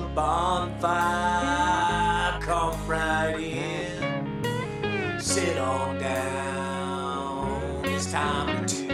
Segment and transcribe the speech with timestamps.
[0.00, 0.88] the bonfire.
[2.42, 5.18] Come right in.
[5.18, 7.80] Sit on down.
[7.84, 8.85] It's time to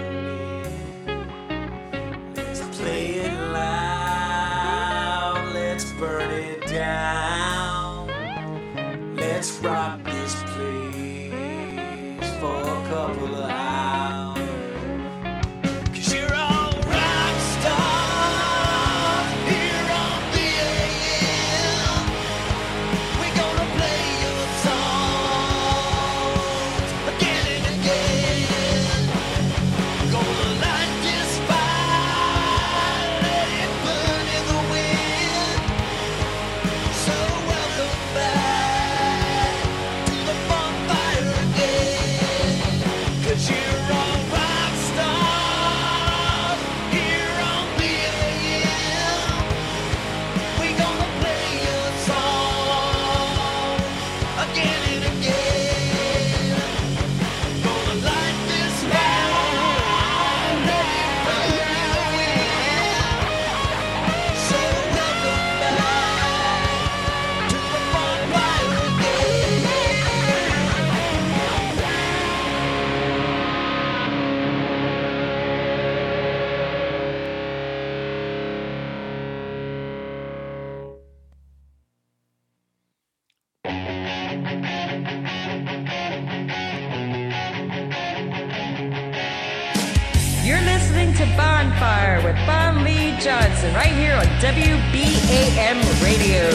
[94.43, 96.51] WBAM Radio.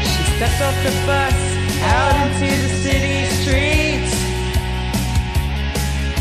[0.00, 1.36] She stepped off the bus
[1.82, 4.14] out into the city streets.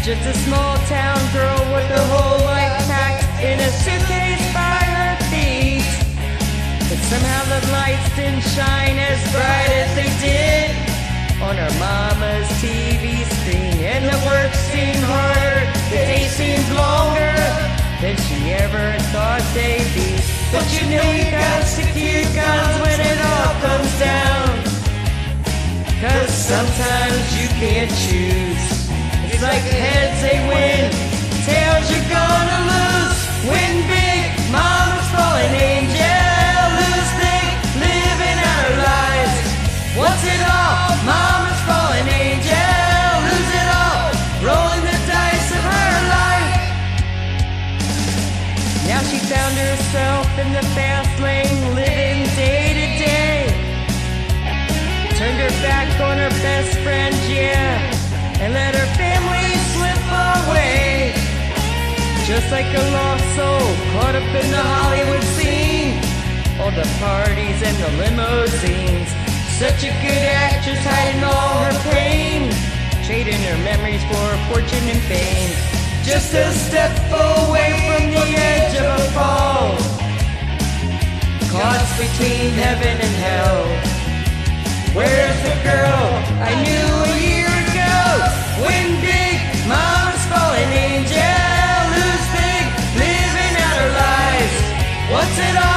[0.04, 4.27] Just a small town girl with a whole life packed in a suitcase
[7.08, 10.68] somehow the lights didn't shine as bright as they did
[11.40, 13.80] on her mama's TV screen.
[13.88, 17.36] And the work seemed harder, the day seemed longer
[18.04, 18.86] than she ever
[19.16, 20.20] thought they'd be.
[20.52, 21.32] But you know you
[21.64, 24.48] stick to your guns when it all comes down.
[26.04, 28.68] Cause sometimes you can't choose.
[29.32, 30.92] It's like heads they win,
[31.48, 33.20] tails you're gonna lose.
[33.48, 36.27] Win big, mama's fallen angel.
[49.92, 53.48] Found herself in the fast lane, living day to day.
[55.18, 57.80] Turned her back on her best friend, yeah,
[58.40, 60.04] and let her family slip
[60.48, 61.14] away.
[62.26, 66.00] Just like a lost soul caught up in the Hollywood scene.
[66.60, 69.10] All the parties and the limousines.
[69.58, 72.52] Such a good actress hiding all her pain.
[73.06, 75.77] Trading her memories for fortune and fame.
[76.08, 79.76] Just a step away from the edge of a fall.
[81.52, 83.66] Caught between heaven and hell.
[84.96, 86.08] Where's the girl
[86.48, 88.24] I knew a year ago?
[88.64, 91.44] Win big, mama's fallen angel.
[91.92, 92.66] Lose big,
[93.04, 94.56] living out her lives.
[95.12, 95.77] What's it all?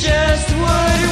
[0.00, 1.09] Just wouldn't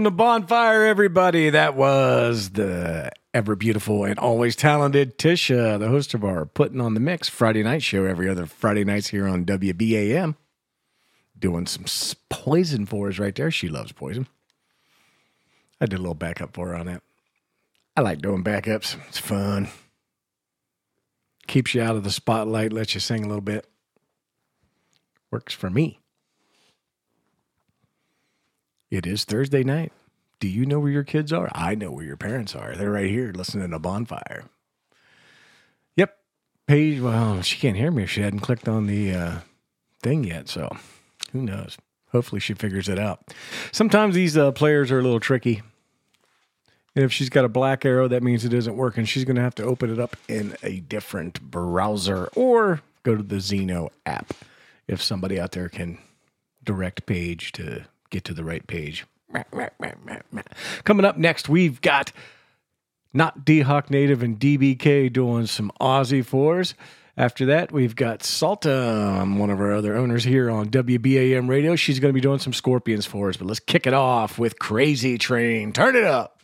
[0.00, 1.50] To Bonfire, everybody.
[1.50, 6.94] That was the ever beautiful and always talented Tisha, the host of our Putting on
[6.94, 10.36] the Mix Friday night show every other Friday nights here on WBAM.
[11.38, 11.84] Doing some
[12.30, 13.50] poison for us right there.
[13.50, 14.26] She loves poison.
[15.82, 17.02] I did a little backup for her on that.
[17.94, 19.68] I like doing backups, it's fun.
[21.46, 23.66] Keeps you out of the spotlight, lets you sing a little bit.
[25.30, 26.00] Works for me.
[28.90, 29.92] It is Thursday night.
[30.40, 31.48] Do you know where your kids are?
[31.52, 32.74] I know where your parents are.
[32.74, 34.44] They're right here listening to Bonfire.
[35.96, 36.16] Yep.
[36.66, 39.38] Paige, well, she can't hear me if she hadn't clicked on the uh,
[40.02, 40.48] thing yet.
[40.48, 40.76] So
[41.32, 41.78] who knows?
[42.10, 43.32] Hopefully she figures it out.
[43.70, 45.62] Sometimes these uh, players are a little tricky.
[46.96, 49.04] And if she's got a black arrow, that means it isn't working.
[49.04, 53.22] She's going to have to open it up in a different browser or go to
[53.22, 54.34] the Zeno app
[54.88, 55.98] if somebody out there can
[56.64, 59.06] direct page to get to the right page.
[60.84, 62.12] Coming up next, we've got
[63.12, 66.74] not D Hawk Native and DBK doing some Ozzy fours.
[67.16, 71.76] After that, we've got Salta, um, one of our other owners here on WBAM radio.
[71.76, 74.58] She's going to be doing some Scorpions for us, but let's kick it off with
[74.58, 75.72] Crazy Train.
[75.72, 76.39] Turn it up.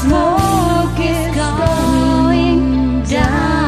[0.00, 3.66] Smoke is going down.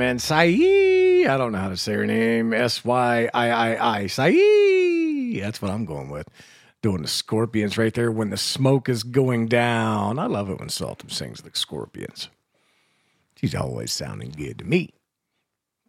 [0.00, 0.46] And Sai.
[0.48, 2.52] I don't know how to say her name.
[2.52, 4.06] S Y I I I.
[4.06, 4.32] Sai.
[5.40, 6.28] That's what I'm going with.
[6.82, 10.18] Doing the scorpions right there when the smoke is going down.
[10.18, 12.28] I love it when Sultan sings the scorpions.
[13.36, 14.92] She's always sounding good to me.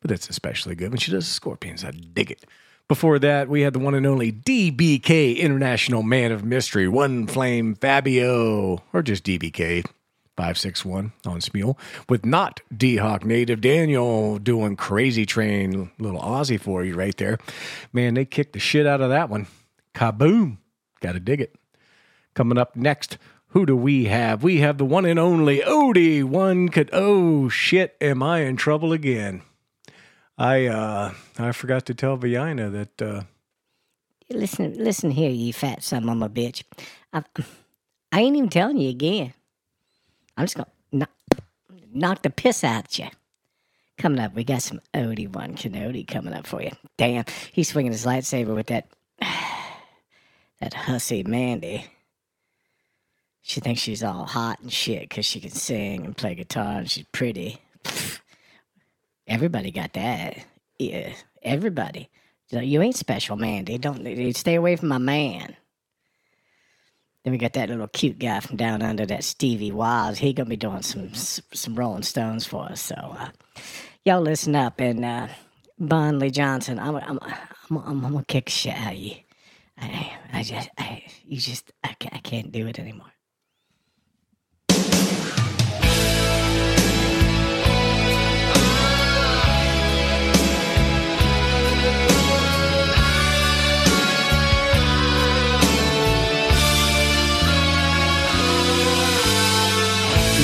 [0.03, 1.83] But it's especially good when she does the scorpions.
[1.83, 2.45] I dig it.
[2.89, 7.74] Before that, we had the one and only DBK International Man of Mystery, One Flame
[7.75, 9.86] Fabio, or just DBK.
[10.36, 11.77] 561 on Smule
[12.10, 17.38] with not D Hawk native Daniel doing crazy train little Ozzy for you right there.
[17.93, 19.45] Man, they kicked the shit out of that one.
[19.93, 20.57] Kaboom.
[21.01, 21.55] Gotta dig it.
[22.33, 23.19] Coming up next,
[23.50, 24.41] who do we have?
[24.41, 26.24] We have the one and only Odie.
[26.24, 29.43] One could oh shit, am I in trouble again?
[30.37, 33.23] I uh I forgot to tell Viana that uh
[34.29, 36.63] Listen, listen here, you fat son of a bitch.
[37.11, 37.23] I,
[38.11, 39.33] I ain't even telling you again.
[40.35, 41.11] I'm just gonna knock,
[41.93, 43.07] knock the piss out you.
[43.97, 46.71] Coming up, we got some Odie One Canody coming up for you.
[46.97, 48.87] Damn, he's swinging his lightsaber with that
[49.19, 51.85] that hussy Mandy.
[53.43, 56.89] She thinks she's all hot and shit because she can sing and play guitar and
[56.89, 57.59] she's pretty.
[59.27, 60.46] Everybody got that.
[60.80, 62.10] Yeah, everybody.
[62.51, 63.77] You ain't special, Mandy.
[63.77, 65.55] Don't you stay away from my man.
[67.24, 70.20] Then we got that little cute guy from down under that Stevie Waz.
[70.20, 72.81] He gonna be doing some some Rolling Stones for us.
[72.81, 73.29] So uh,
[74.05, 75.27] y'all listen up and uh,
[75.79, 76.79] Bon Lee Johnson.
[76.79, 79.16] I'm I'm I'm, I'm, I'm gonna kick shit out of you.
[79.79, 83.12] I I just I you just I I can't do it anymore.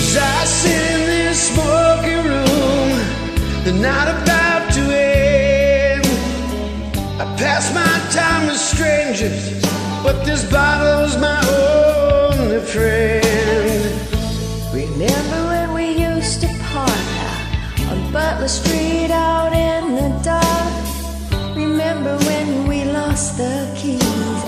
[0.09, 2.89] As I sit in this smoky room,
[3.63, 6.03] the night about to end.
[7.21, 9.61] I pass my time with strangers,
[10.01, 13.21] but this bottle's my only friend.
[14.73, 16.89] Remember when we used to park
[17.91, 21.55] on Butler Street out in the dark?
[21.55, 24.01] Remember when we lost the keys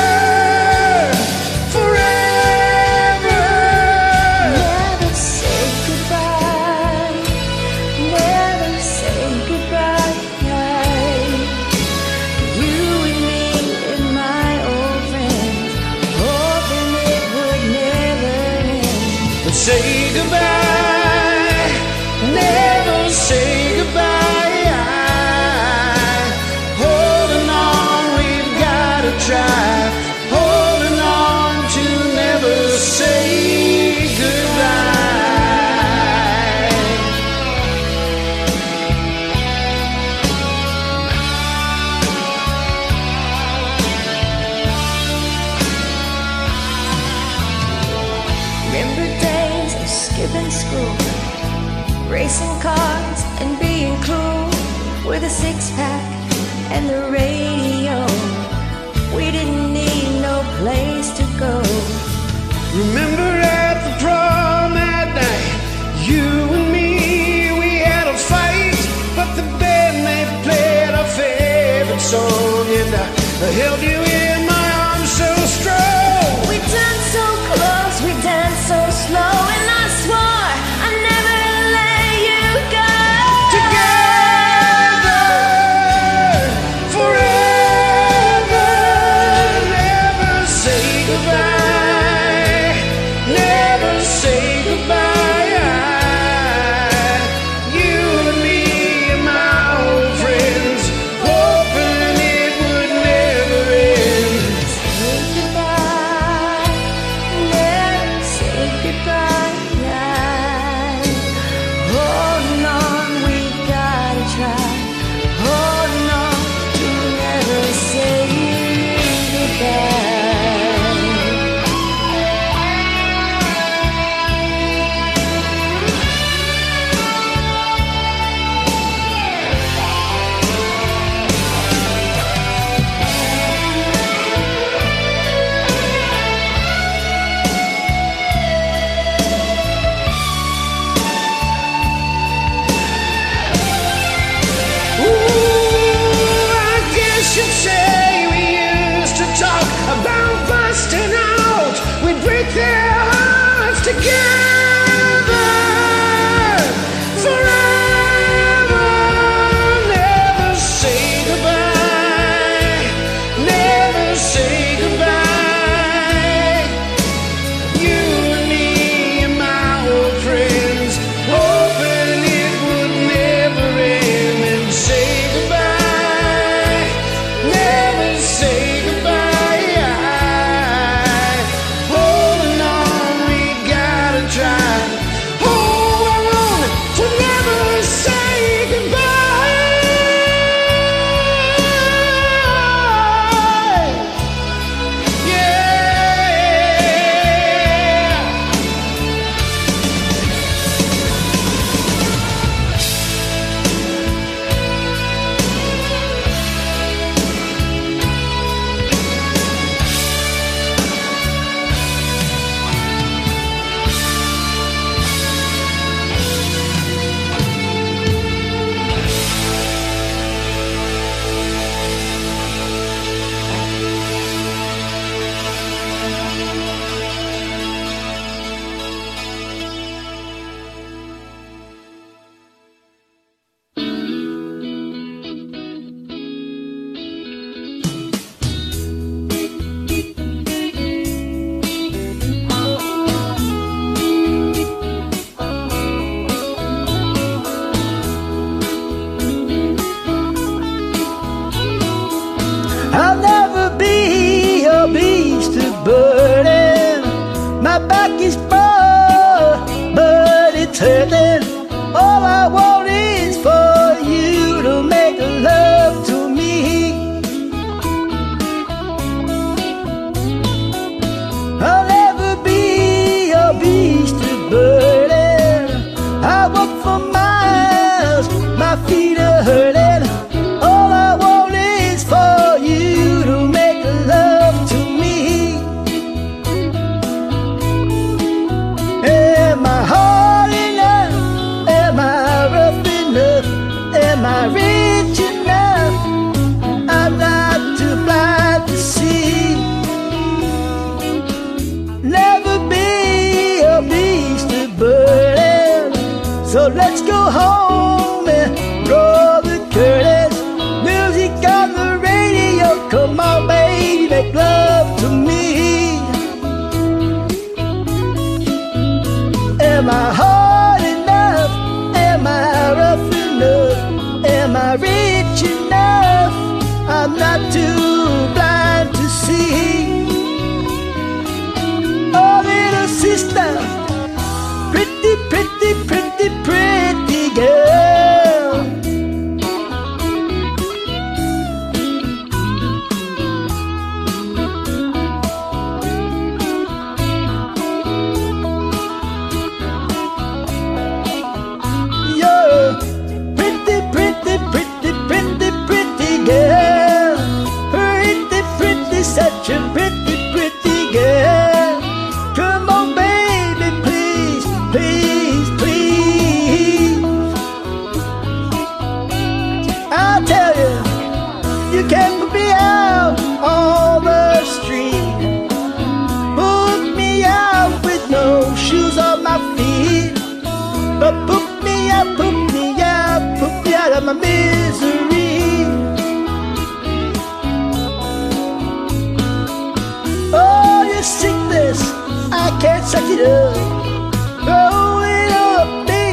[393.19, 395.87] can't it up.
[395.87, 396.03] Me,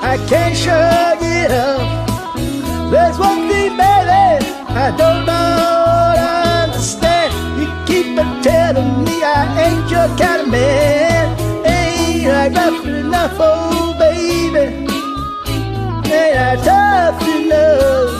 [0.00, 2.08] I can't shrug it up.
[2.90, 6.14] There's one thing, baby, I don't know,
[6.64, 7.32] understand.
[7.60, 11.36] You keep on telling me I ain't your kind of man.
[11.66, 14.86] Ain't I rough enough, oh baby?
[16.10, 18.10] Ain't I tough enough?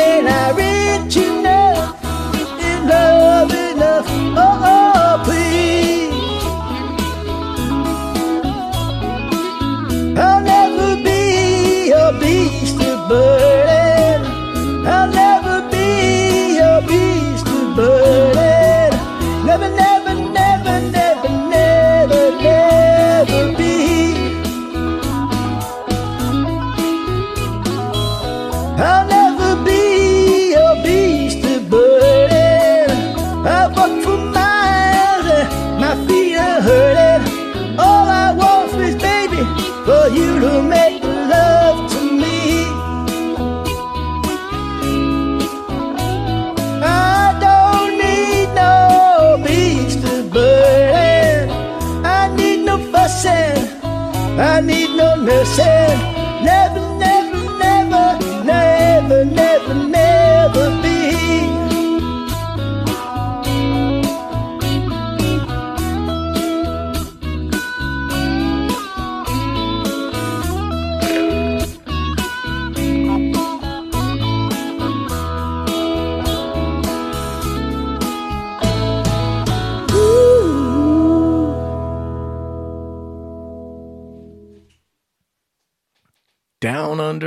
[0.00, 0.77] Ain't I rich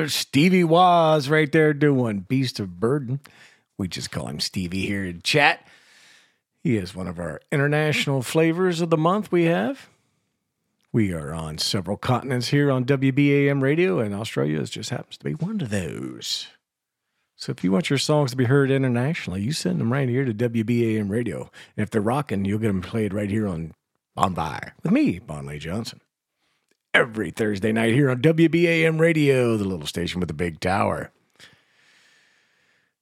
[0.01, 3.19] Under Stevie Waz right there doing Beast of Burden.
[3.77, 5.67] We just call him Stevie here in chat.
[6.63, 9.89] He is one of our international flavors of the month we have.
[10.91, 15.35] We are on several continents here on WBAM radio, and Australia just happens to be
[15.35, 16.47] one of those.
[17.35, 20.25] So if you want your songs to be heard internationally, you send them right here
[20.25, 21.41] to WBAM radio.
[21.77, 23.75] And if they're rocking, you'll get them played right here on
[24.15, 26.01] Bonfire with me, Bon Lee Johnson
[26.93, 31.12] every Thursday night here on WBAM Radio, the little station with the big tower.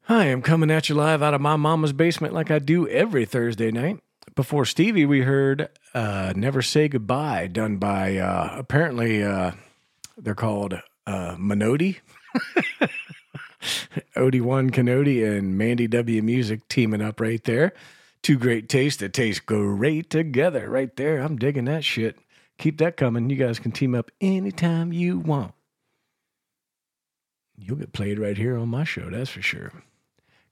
[0.04, 2.88] Hi, I am coming at you live out of my mama's basement like I do
[2.88, 4.00] every Thursday night.
[4.36, 9.52] Before Stevie, we heard uh, Never Say Goodbye, done by uh, apparently uh,
[10.18, 10.76] they're called
[11.06, 11.98] uh, Minoti.
[14.16, 17.74] OD1 Canody and Mandy W Music teaming up right there.
[18.22, 21.20] Two great tastes that taste great together right there.
[21.20, 22.18] I'm digging that shit.
[22.60, 23.30] Keep that coming.
[23.30, 25.54] You guys can team up anytime you want.
[27.58, 29.72] You'll get played right here on my show, that's for sure.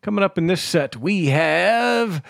[0.02, 2.24] Coming up in this set, we have.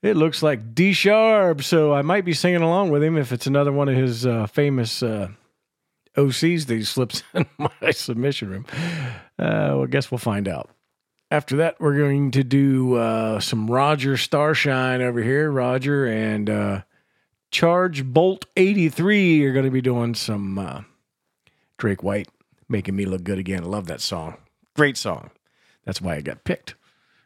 [0.00, 3.48] It looks like D Sharp, so I might be singing along with him if it's
[3.48, 5.28] another one of his uh, famous uh,
[6.16, 8.66] OCs that he slips in my submission room.
[9.38, 10.70] Uh, well, I guess we'll find out.
[11.32, 15.50] After that, we're going to do uh, some Roger Starshine over here.
[15.50, 16.82] Roger and uh,
[17.56, 20.82] Charge Bolt 83 are going to be doing some uh,
[21.78, 22.28] Drake White,
[22.68, 23.64] Making Me Look Good Again.
[23.64, 24.36] I love that song.
[24.74, 25.30] Great song.
[25.86, 26.74] That's why I got picked.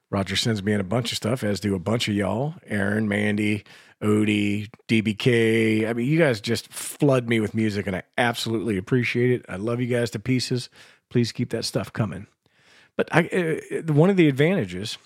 [0.09, 2.55] Roger sends me in a bunch of stuff, as do a bunch of y'all.
[2.69, 3.65] Aaron, Mandy,
[4.01, 5.89] Odie, DBK.
[5.89, 9.45] I mean, you guys just flood me with music, and I absolutely appreciate it.
[9.49, 10.71] I love you guys to pieces.
[11.09, 12.29] Please keep that stuff coming.
[12.97, 14.97] But I, uh, one of the advantages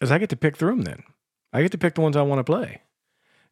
[0.00, 0.82] is I get to pick through them.
[0.82, 1.02] Then
[1.52, 2.82] I get to pick the ones I want to play,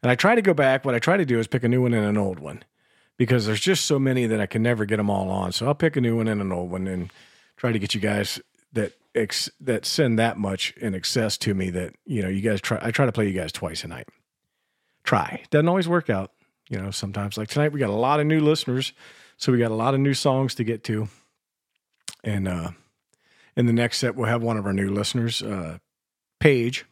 [0.03, 0.85] and I try to go back.
[0.85, 2.63] What I try to do is pick a new one and an old one,
[3.17, 5.51] because there's just so many that I can never get them all on.
[5.53, 7.11] So I'll pick a new one and an old one, and
[7.57, 8.39] try to get you guys
[8.73, 12.61] that ex, that send that much in excess to me that you know you guys
[12.61, 12.77] try.
[12.81, 14.07] I try to play you guys twice a night.
[15.03, 16.31] Try doesn't always work out.
[16.69, 18.93] You know, sometimes like tonight we got a lot of new listeners,
[19.37, 21.07] so we got a lot of new songs to get to,
[22.23, 22.71] and uh,
[23.55, 25.77] in the next set we'll have one of our new listeners, uh,
[26.39, 26.85] Paige.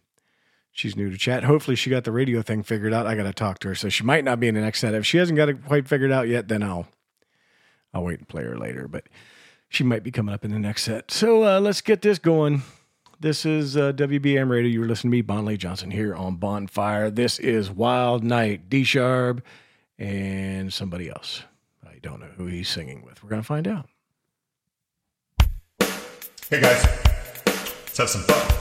[0.72, 1.44] She's new to chat.
[1.44, 3.06] Hopefully, she got the radio thing figured out.
[3.06, 4.94] I got to talk to her, so she might not be in the next set.
[4.94, 6.88] If she hasn't got it quite figured out yet, then I'll
[7.94, 8.88] I'll wait and play her later.
[8.88, 9.08] But
[9.68, 11.12] she might be coming up in the next set.
[11.12, 12.62] So uh, let's get this going.
[13.20, 14.72] This is uh, WBM Radio.
[14.72, 17.12] You're listening to me, Bon Lee Johnson, here on Bonfire.
[17.12, 19.46] This is Wild Night, D Sharp,
[20.00, 21.44] and somebody else.
[21.86, 23.24] I don't know who he's singing with.
[23.24, 23.90] We're to find out.
[26.50, 26.84] Hey guys,
[27.46, 28.61] let's have some fun.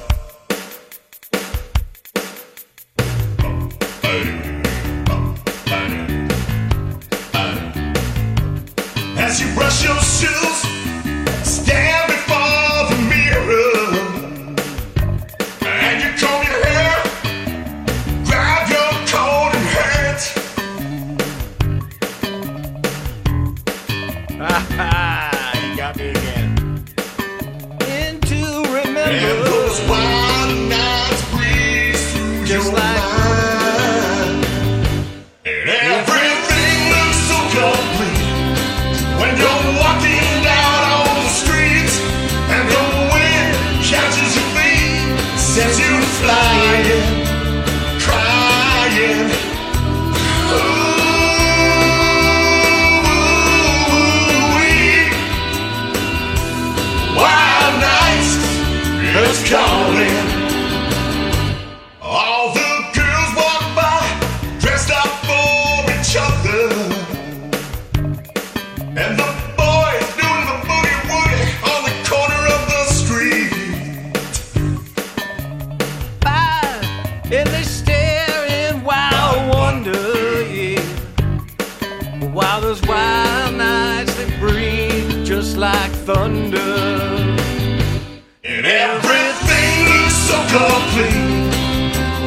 [90.51, 91.47] Complete.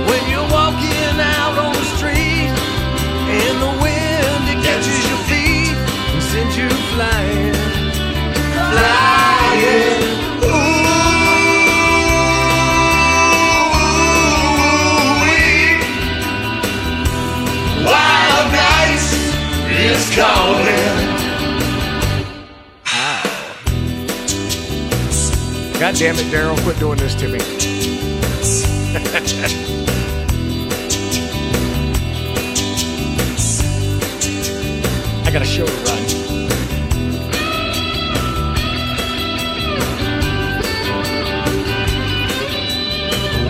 [0.07, 6.23] When you're walking out on the street and the wind it catches your feet and
[6.23, 7.53] sends you flying,
[8.71, 9.99] flying.
[15.03, 15.83] Ooh-wee.
[17.83, 19.07] Wild nights
[19.69, 21.12] is calling.
[25.79, 27.39] God damn it, Daryl, quit doing this to me.
[28.95, 28.99] I
[35.32, 36.03] got a show to run.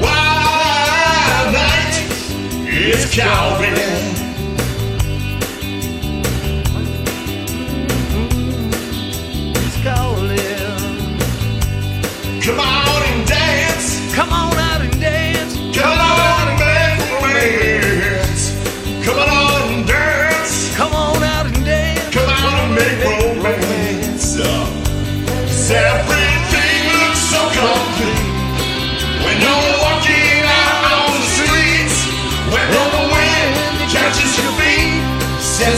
[0.01, 1.95] Wild night
[2.69, 4.12] is calling.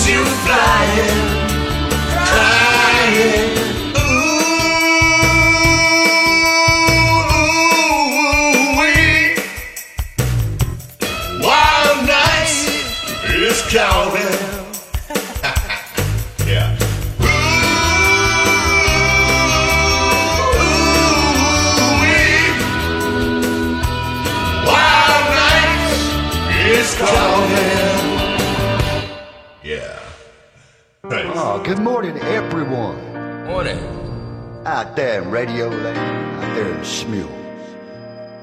[0.08, 1.50] You flying,
[2.28, 3.55] crying.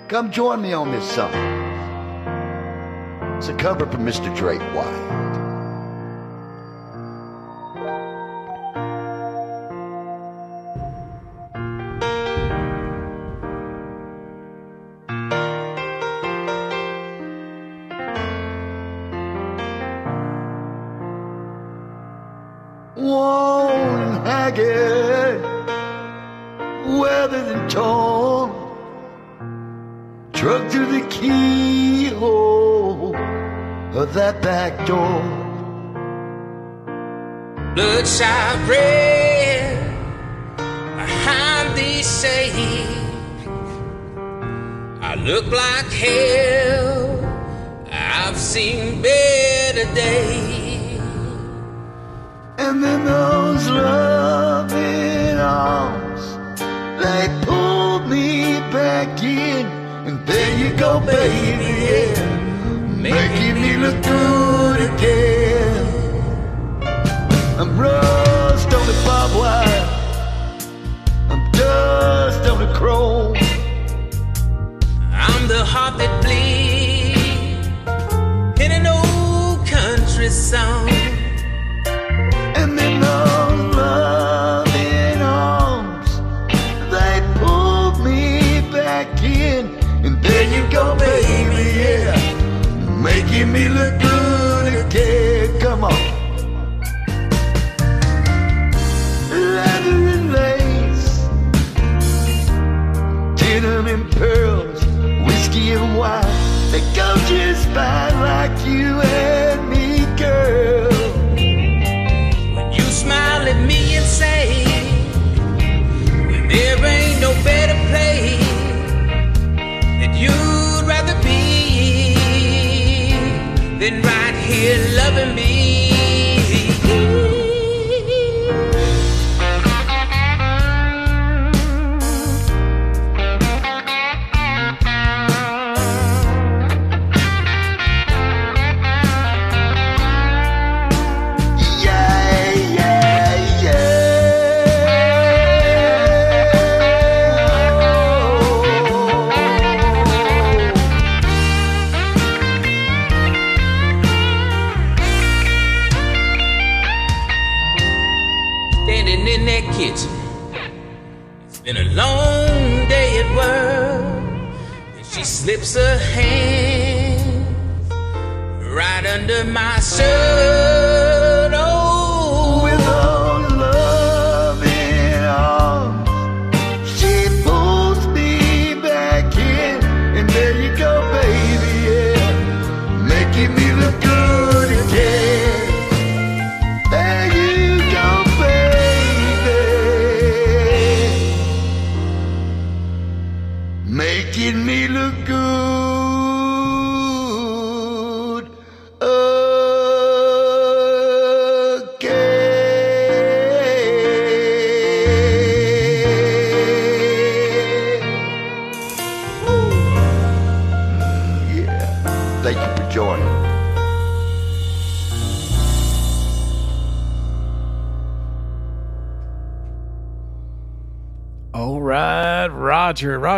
[0.08, 1.32] Come join me on this song.
[3.38, 4.34] It's a cover from Mr.
[4.36, 5.31] Drake White.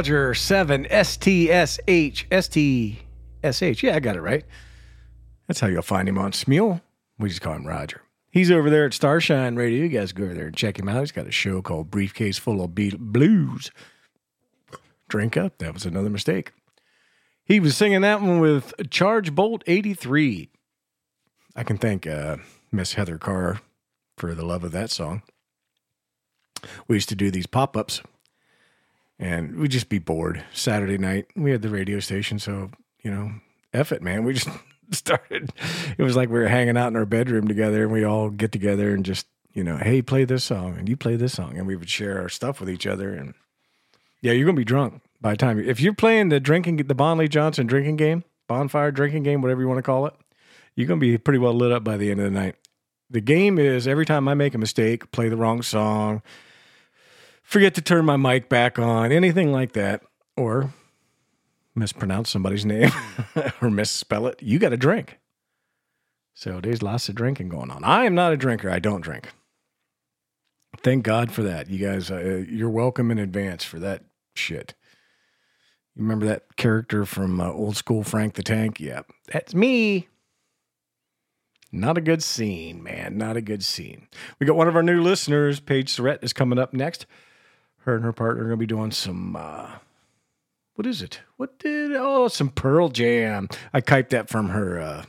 [0.04, 2.98] Roger, Roger, 7 S T S H S T
[3.42, 3.82] S H.
[3.82, 4.44] Yeah, I got it right.
[5.46, 6.82] That's how you'll find him on Smule.
[7.18, 8.02] We just call him Roger.
[8.30, 9.84] He's over there at Starshine Radio.
[9.84, 11.00] You guys go over there and check him out.
[11.00, 13.70] He's got a show called Briefcase Full of Beat Blues.
[15.08, 15.56] Drink up.
[15.58, 16.52] That was another mistake.
[17.44, 20.50] He was singing that one with Charge Bolt 83.
[21.56, 22.38] I can thank uh,
[22.70, 23.60] Miss Heather Carr
[24.18, 25.22] for the love of that song
[26.88, 28.02] we used to do these pop ups
[29.18, 31.26] and we'd just be bored Saturday night.
[31.36, 32.70] We had the radio station, so,
[33.02, 33.32] you know,
[33.72, 34.24] F it, man.
[34.24, 34.48] We just
[34.90, 35.52] started.
[35.96, 38.52] It was like we were hanging out in our bedroom together and we all get
[38.52, 41.56] together and just, you know, hey, play this song and you play this song.
[41.56, 43.14] And we would share our stuff with each other.
[43.14, 43.34] And
[44.20, 45.58] yeah, you're to be drunk by the time.
[45.58, 49.60] If you're playing the drinking, the Bon Lee Johnson drinking game, bonfire drinking game, whatever
[49.60, 50.14] you want to call it,
[50.76, 52.56] you're to be pretty well lit up by the end of the night.
[53.10, 56.22] The game is every time I make a mistake, play the wrong song,
[57.44, 60.02] forget to turn my mic back on, anything like that,
[60.36, 60.72] or
[61.74, 62.90] mispronounce somebody's name
[63.62, 65.18] or misspell it, you got to drink.
[66.34, 67.84] So there's lots of drinking going on.
[67.84, 68.68] I am not a drinker.
[68.68, 69.28] I don't drink.
[70.82, 71.70] Thank God for that.
[71.70, 74.02] You guys, uh, you're welcome in advance for that
[74.34, 74.74] shit.
[75.94, 78.80] You remember that character from uh, old school Frank the Tank?
[78.80, 80.08] Yeah, that's me.
[81.70, 83.16] Not a good scene, man.
[83.16, 84.08] Not a good scene.
[84.38, 87.06] We got one of our new listeners, Paige Surratt, is coming up next.
[87.84, 89.36] Her and her partner are going to be doing some.
[89.36, 89.70] Uh,
[90.74, 91.20] what is it?
[91.36, 91.92] What did?
[91.94, 93.48] Oh, some Pearl Jam.
[93.72, 94.80] I typed that from her.
[94.80, 95.04] Uh,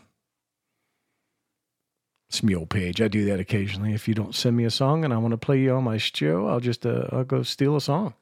[2.29, 3.01] Smule page.
[3.01, 3.93] I do that occasionally.
[3.93, 5.97] If you don't send me a song and I want to play you on my
[5.97, 8.13] show, I'll just uh, I'll go steal a song.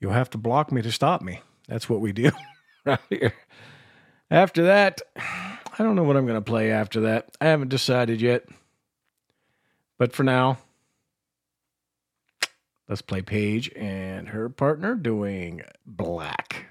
[0.00, 1.42] You'll have to block me to stop me.
[1.66, 2.30] That's what we do
[2.84, 3.34] right here.
[4.30, 7.36] After that, I don't know what I'm going to play after that.
[7.40, 8.44] I haven't decided yet.
[9.98, 10.58] But for now,
[12.88, 16.67] let's play Paige and her partner doing Black.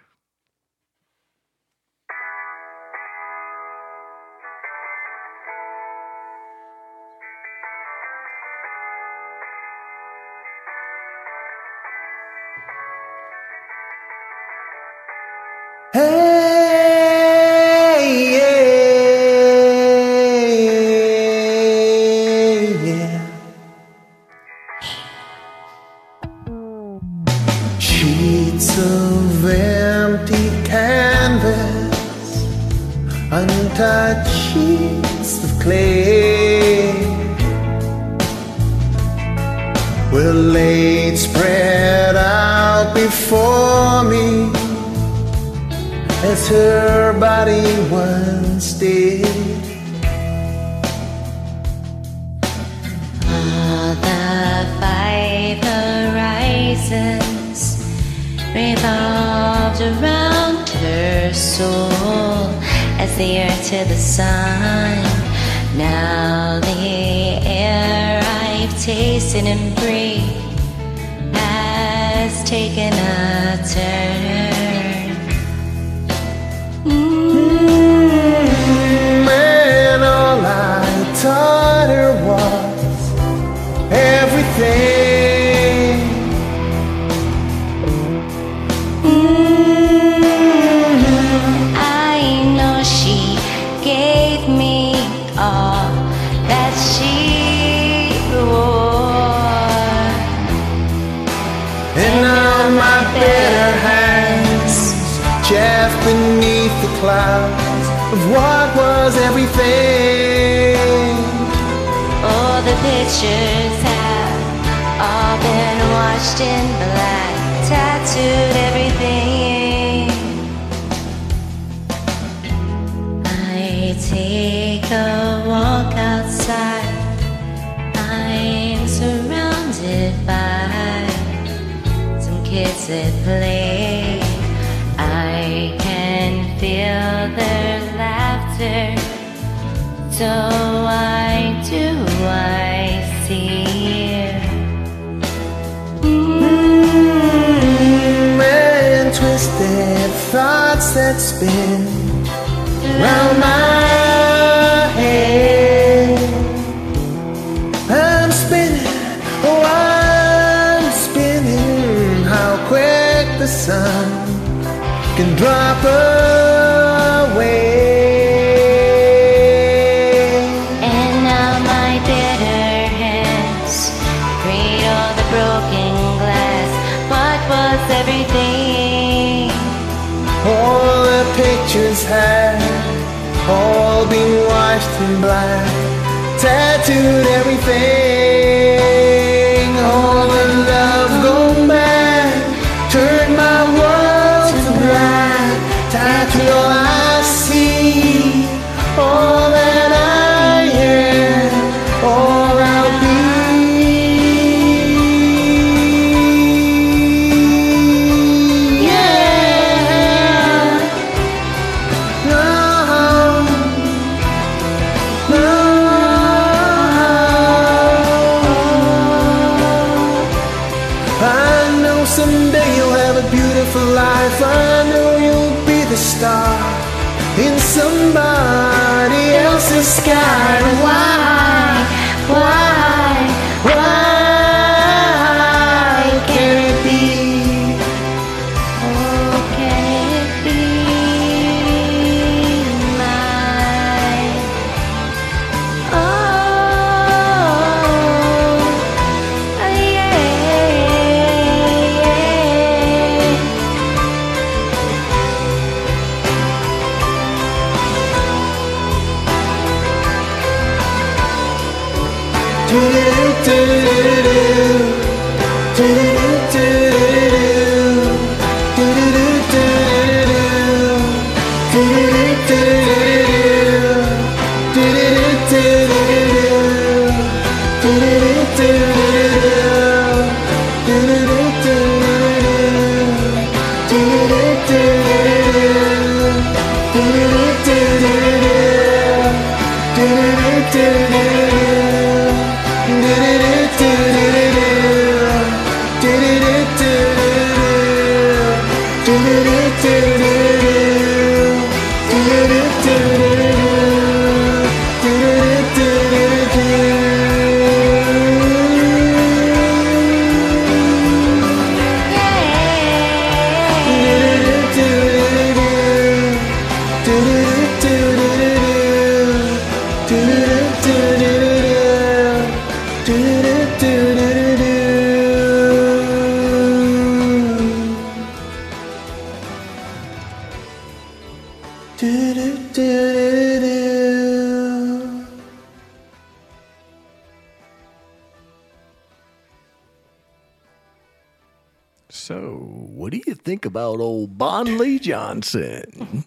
[343.58, 346.26] Think about old Bon Lee Johnson?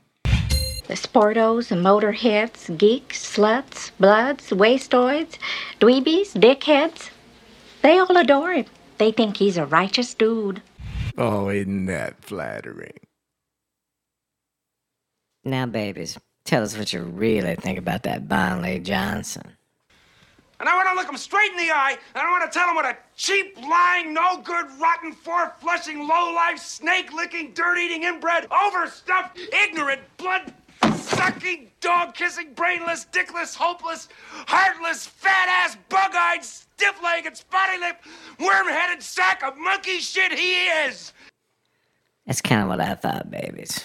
[0.88, 5.38] The sportos and motorheads, geeks, sluts, bloods, wastoids,
[5.78, 7.10] dweebies, dickheads,
[7.82, 8.64] they all adore him.
[8.98, 10.60] They think he's a righteous dude.
[11.16, 12.98] Oh, isn't that flattering?
[15.44, 19.49] Now, babies, tell us what you really think about that Bon Lee Johnson.
[21.10, 24.14] Him straight in the eye, and I want to tell him what a cheap, lying,
[24.14, 30.54] no good, rotten, four flushing, low life, snake licking, dirt eating, inbred, overstuffed, ignorant, blood
[30.94, 34.08] sucking, dog kissing, brainless, dickless, hopeless,
[34.46, 38.06] heartless, fat ass, bug eyed, stiff legged, spotty lipped,
[38.38, 40.52] worm headed sack of monkey shit he
[40.86, 41.12] is!
[42.24, 43.84] That's kind of what I thought, babies.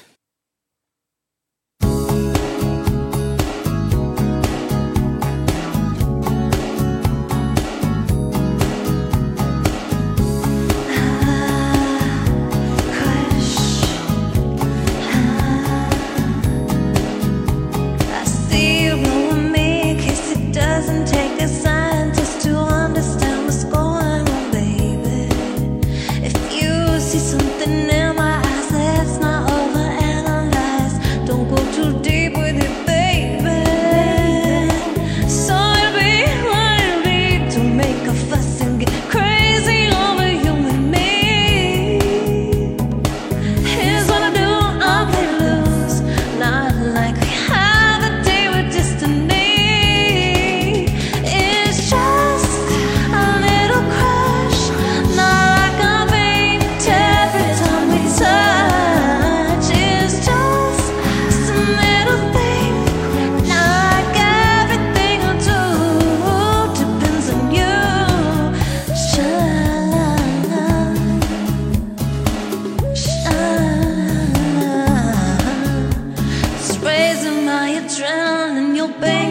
[77.86, 78.76] Raising my adrenaline.
[78.76, 79.25] You're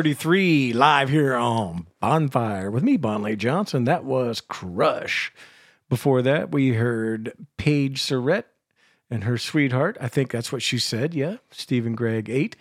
[0.00, 3.84] 33 live here on Bonfire with me, Bon Lee Johnson.
[3.84, 5.30] That was Crush.
[5.90, 8.44] Before that, we heard Paige Surrett
[9.10, 9.98] and her sweetheart.
[10.00, 11.12] I think that's what she said.
[11.12, 11.36] Yeah.
[11.50, 12.56] Stephen Gregg 8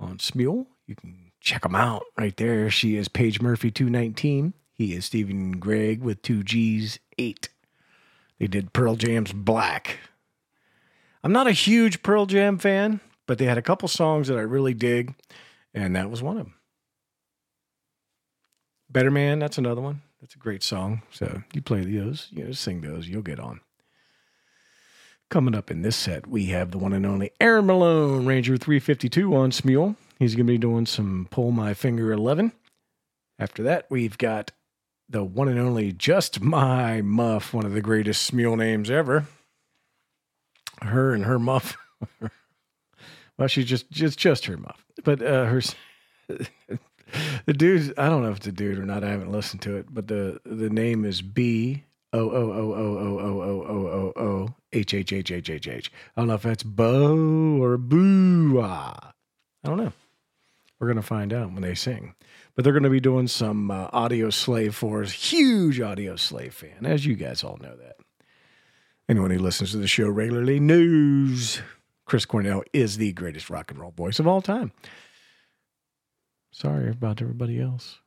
[0.00, 0.66] on Smule.
[0.86, 2.70] You can check them out right there.
[2.70, 4.54] She is Paige Murphy 219.
[4.70, 7.48] He is Stephen Gregg with two G's 8.
[8.38, 9.98] They did Pearl Jam's Black.
[11.24, 14.42] I'm not a huge Pearl Jam fan, but they had a couple songs that I
[14.42, 15.16] really dig,
[15.74, 16.54] and that was one of them.
[18.90, 20.02] Better Man, that's another one.
[20.20, 21.02] That's a great song.
[21.10, 23.60] So you play those, you know, sing those, you'll get on.
[25.30, 29.36] Coming up in this set, we have the one and only Aaron Malone, Ranger 352
[29.36, 29.96] on Smule.
[30.18, 32.52] He's going to be doing some Pull My Finger 11.
[33.38, 34.52] After that, we've got
[35.08, 39.26] the one and only Just My Muff, one of the greatest Smule names ever.
[40.80, 41.76] Her and her muff.
[43.38, 45.60] well, she's just just just her muff, but uh, her
[47.46, 47.98] the dude.
[47.98, 49.04] I don't know if it's a dude or not.
[49.04, 52.84] I haven't listened to it, but the the name is B O O O O
[52.98, 55.92] O O O O O O H H H H H H.
[56.16, 58.60] I don't know if that's Bo or Boo.
[58.60, 59.12] I
[59.64, 59.92] don't know.
[60.78, 62.14] We're gonna find out when they sing.
[62.54, 65.12] But they're gonna be doing some uh, Audioslave for us.
[65.12, 67.96] Huge Audioslave fan, as you guys all know that.
[69.08, 71.62] Anyone who listens to the show regularly knows
[72.04, 74.72] Chris Cornell is the greatest rock and roll voice of all time.
[76.60, 78.00] Sorry about everybody else.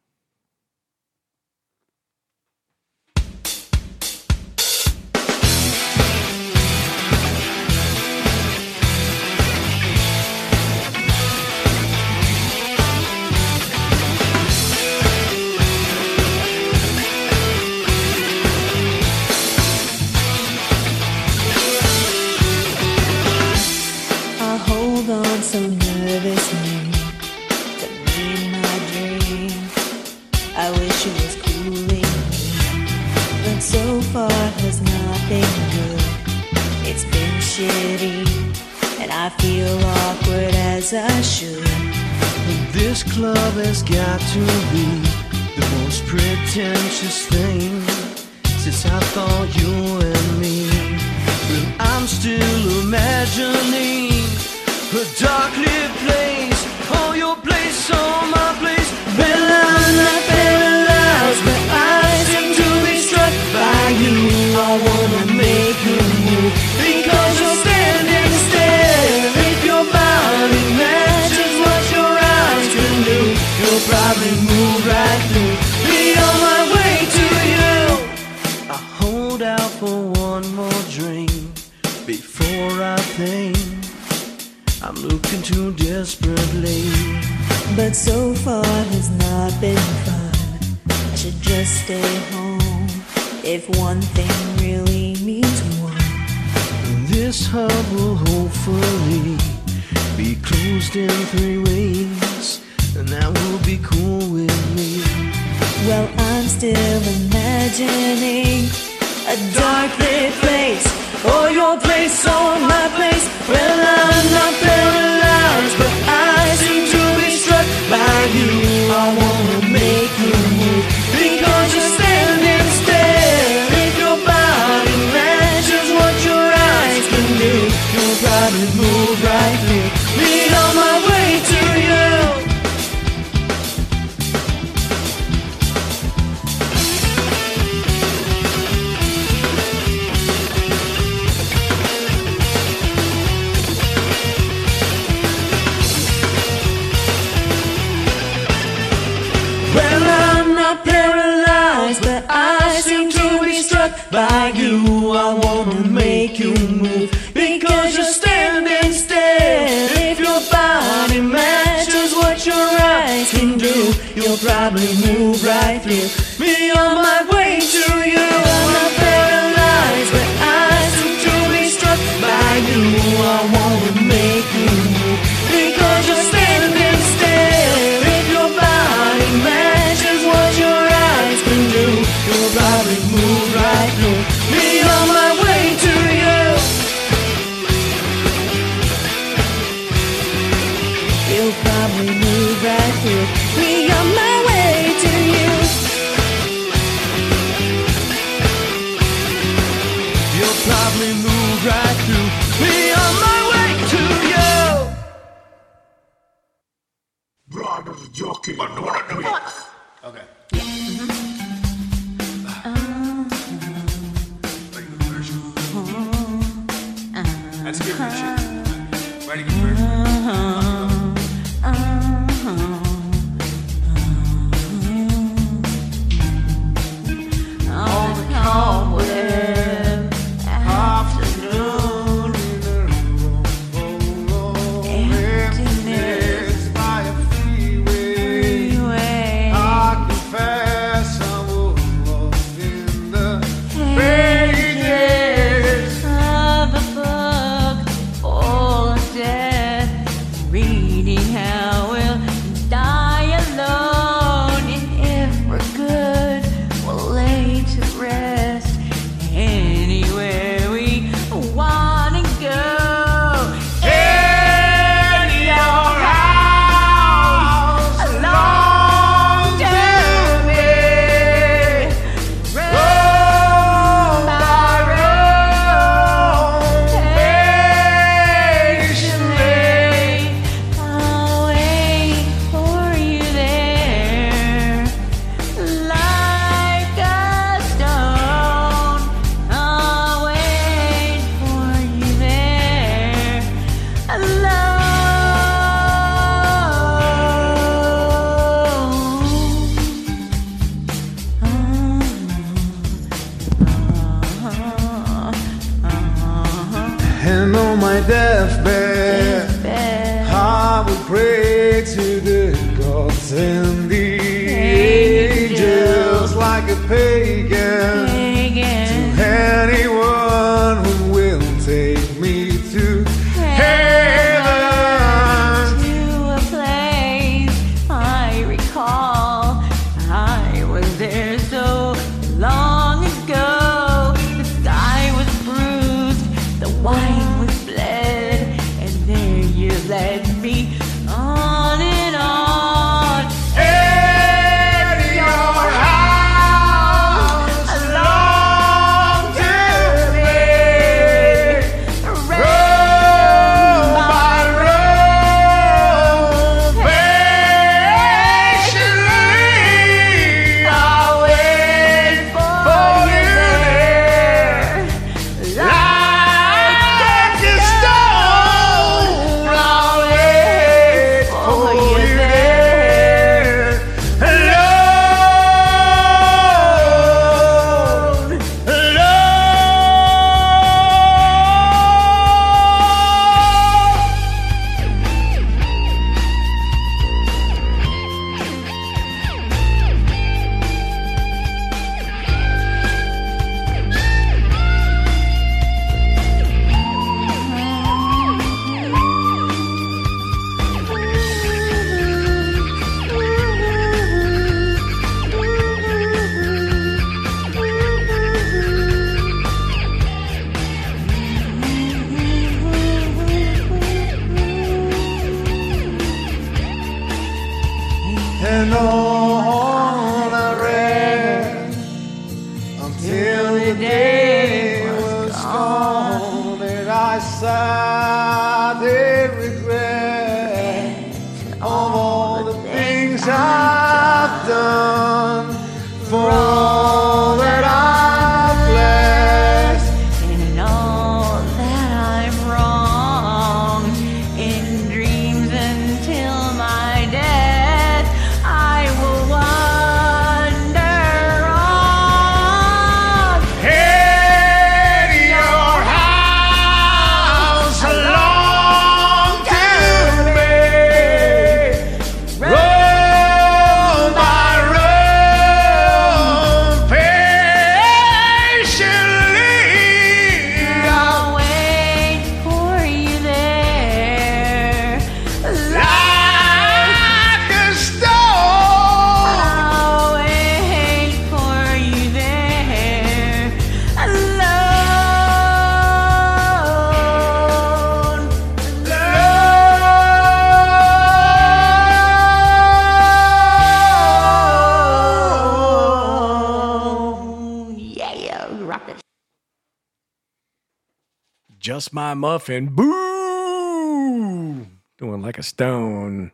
[501.92, 502.68] My muffin.
[502.68, 504.68] Boo!
[504.98, 506.32] Doing like a stone.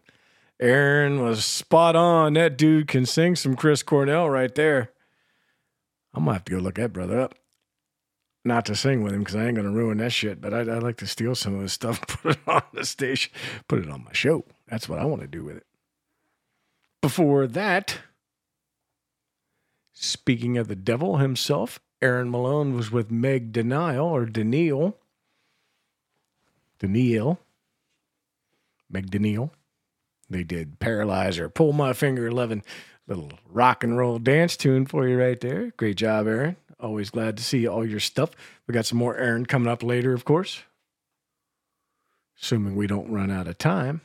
[0.60, 2.34] Aaron was spot on.
[2.34, 4.92] That dude can sing some Chris Cornell right there.
[6.14, 7.36] I'm gonna have to go look that brother up.
[8.44, 10.42] Not to sing with him because I ain't gonna ruin that shit.
[10.42, 13.32] But I'd, I'd like to steal some of his stuff, put it on the station,
[13.68, 14.46] put it on my show.
[14.68, 15.66] That's what I want to do with it.
[17.02, 18.00] Before that,
[19.94, 24.98] speaking of the devil himself, Aaron Malone was with Meg Denial or Denial.
[26.80, 27.40] Denial.
[28.90, 29.52] Meg Denial.
[30.30, 32.64] They did Paralyzer, Pull My Finger 11.
[33.08, 35.72] Little rock and roll dance tune for you right there.
[35.78, 36.58] Great job, Aaron.
[36.80, 38.32] Always glad to see all your stuff.
[38.68, 40.62] We got some more Aaron coming up later, of course.
[42.42, 44.02] Assuming we don't run out of time.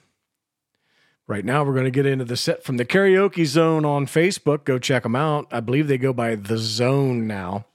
[1.27, 4.65] Right now, we're going to get into the set from the Karaoke Zone on Facebook.
[4.65, 5.47] Go check them out.
[5.51, 7.67] I believe they go by The Zone now.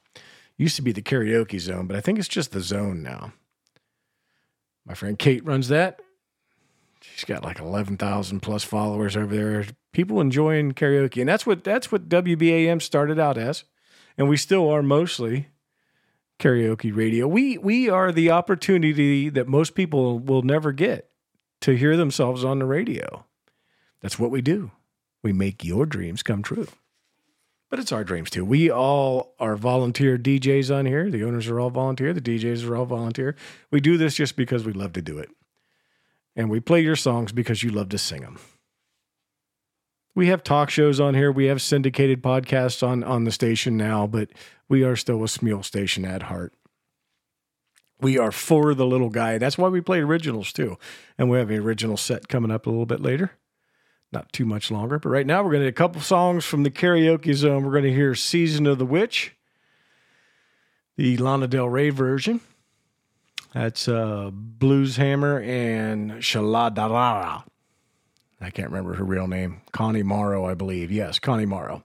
[0.57, 3.33] Used to be the Karaoke Zone, but I think it's just The Zone now.
[4.87, 5.99] My friend Kate runs that.
[7.01, 9.65] She's got like 11,000 plus followers over there.
[9.91, 11.19] People enjoying karaoke.
[11.19, 13.65] And that's what that's what WBAM started out as.
[14.17, 15.47] And we still are mostly
[16.39, 17.27] karaoke radio.
[17.27, 21.09] We we are the opportunity that most people will never get
[21.61, 23.25] to hear themselves on the radio.
[24.01, 24.71] That's what we do.
[25.23, 26.67] We make your dreams come true.
[27.69, 28.45] But it's our dreams too.
[28.45, 31.09] We all are volunteer DJs on here.
[31.09, 32.13] The owners are all volunteer.
[32.13, 33.35] The DJs are all volunteer.
[33.71, 35.29] We do this just because we love to do it.
[36.35, 38.39] And we play your songs because you love to sing them.
[40.15, 41.31] We have talk shows on here.
[41.31, 44.29] We have syndicated podcasts on, on the station now, but
[44.69, 46.53] we are still a Smule station at heart.
[47.99, 49.37] We are for the little guy.
[49.37, 50.77] That's why we play originals too.
[51.17, 53.31] And we have an original set coming up a little bit later.
[54.11, 54.99] Not too much longer.
[54.99, 57.65] But right now we're going to a couple songs from the karaoke zone.
[57.65, 59.35] We're going to hear Season of the Witch,
[60.95, 62.41] the Lana Del Rey version.
[63.53, 67.43] That's uh, Blues Hammer and Shaladara.
[68.39, 69.61] I can't remember her real name.
[69.71, 70.91] Connie Morrow, I believe.
[70.91, 71.83] Yes, Connie Morrow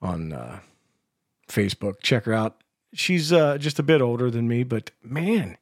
[0.00, 0.60] on uh,
[1.48, 2.00] Facebook.
[2.02, 2.62] Check her out.
[2.94, 5.56] She's uh, just a bit older than me, but man,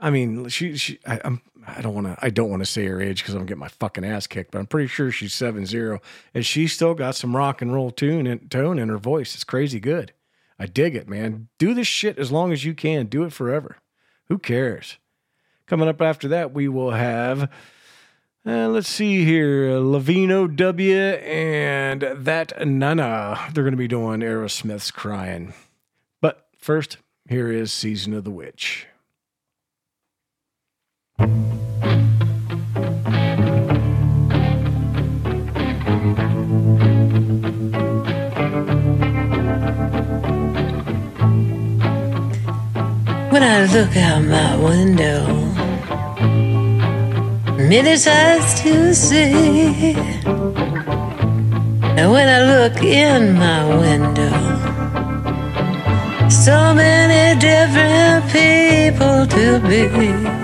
[0.00, 2.84] I mean, she, she I, I'm, I don't want to, I don't want to say
[2.86, 5.32] her age because I'm gonna get my fucking ass kicked, but I'm pretty sure she's
[5.32, 6.00] seven zero,
[6.34, 9.34] and she's still got some rock and roll tune and tone in her voice.
[9.34, 10.12] It's crazy good.
[10.58, 11.48] I dig it, man.
[11.58, 13.06] Do this shit as long as you can.
[13.06, 13.78] Do it forever.
[14.28, 14.98] Who cares?
[15.66, 17.50] Coming up after that, we will have.
[18.46, 19.70] Uh, let's see here.
[19.80, 23.48] Lavino W and that Nana.
[23.52, 25.54] They're going to be doing Aerosmith's Crying.
[26.20, 28.86] But first, here is Season of the Witch.
[31.16, 31.26] When
[43.42, 45.26] I look out my window,
[47.56, 49.94] many sights to see.
[51.96, 54.32] And when I look in my window,
[56.28, 60.43] so many different people to be.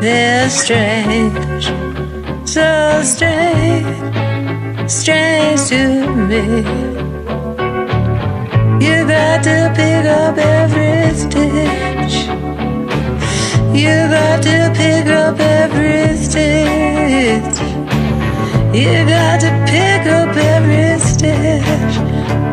[0.00, 1.64] They're strange,
[2.48, 6.44] so strange, strange to me.
[8.78, 12.28] You got to pick up every stitch.
[13.74, 17.58] You got to pick up every stitch.
[18.72, 21.98] You got to pick up every stitch.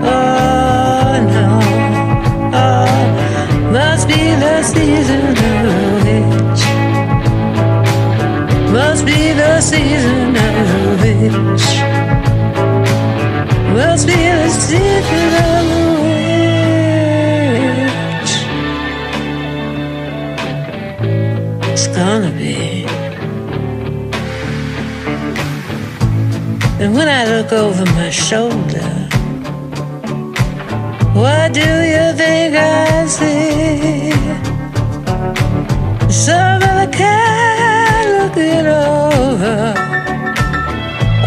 [0.01, 1.59] Oh no,
[2.57, 5.84] oh, must be the season of
[9.05, 11.65] Must be the season of witch.
[13.71, 15.65] Must be the season of
[16.01, 16.09] witch.
[21.71, 22.85] It's gonna be.
[26.81, 29.07] And when I look over my shoulder,
[31.13, 31.61] what do
[31.93, 34.11] you think I see?
[36.09, 37.24] Some other cat
[38.55, 39.73] looking over,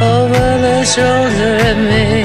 [0.01, 2.25] over the shoulder at me.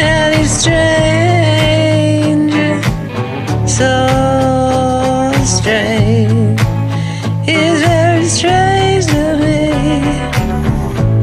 [0.00, 2.54] And he's strange,
[3.68, 3.92] so
[5.44, 6.60] strange.
[7.44, 9.70] He's very strange to me.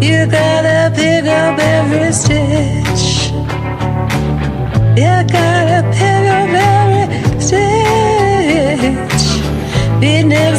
[0.06, 3.32] You gotta pick up every stitch.
[4.98, 7.08] You gotta pick up every
[7.42, 7.68] stitch.
[10.02, 10.59] Beatniks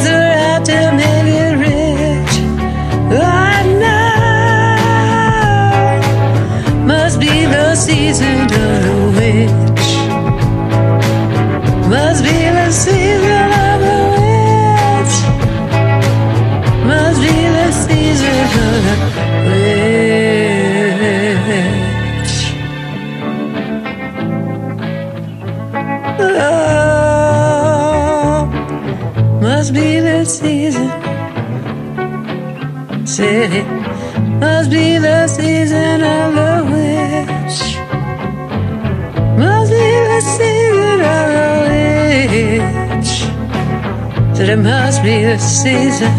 [44.63, 46.13] must be the season.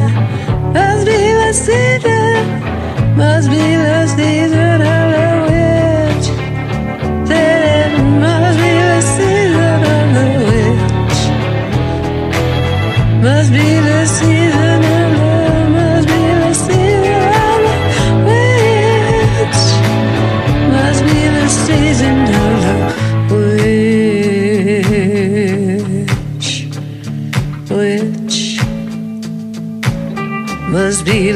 [0.72, 3.16] Must be the season.
[3.16, 4.72] Must be the season.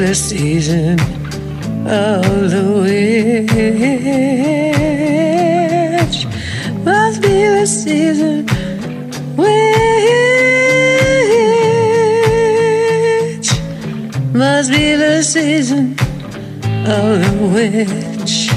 [0.07, 0.97] the season
[1.85, 3.27] of the witch.
[6.85, 8.45] Must be the season
[9.35, 9.49] witch.
[14.33, 15.97] Must be the season
[16.87, 18.49] of the witch.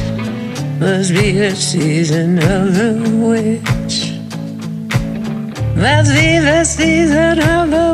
[0.78, 2.92] Must be the season of the
[3.26, 4.12] witch.
[5.74, 7.89] Must be the season of the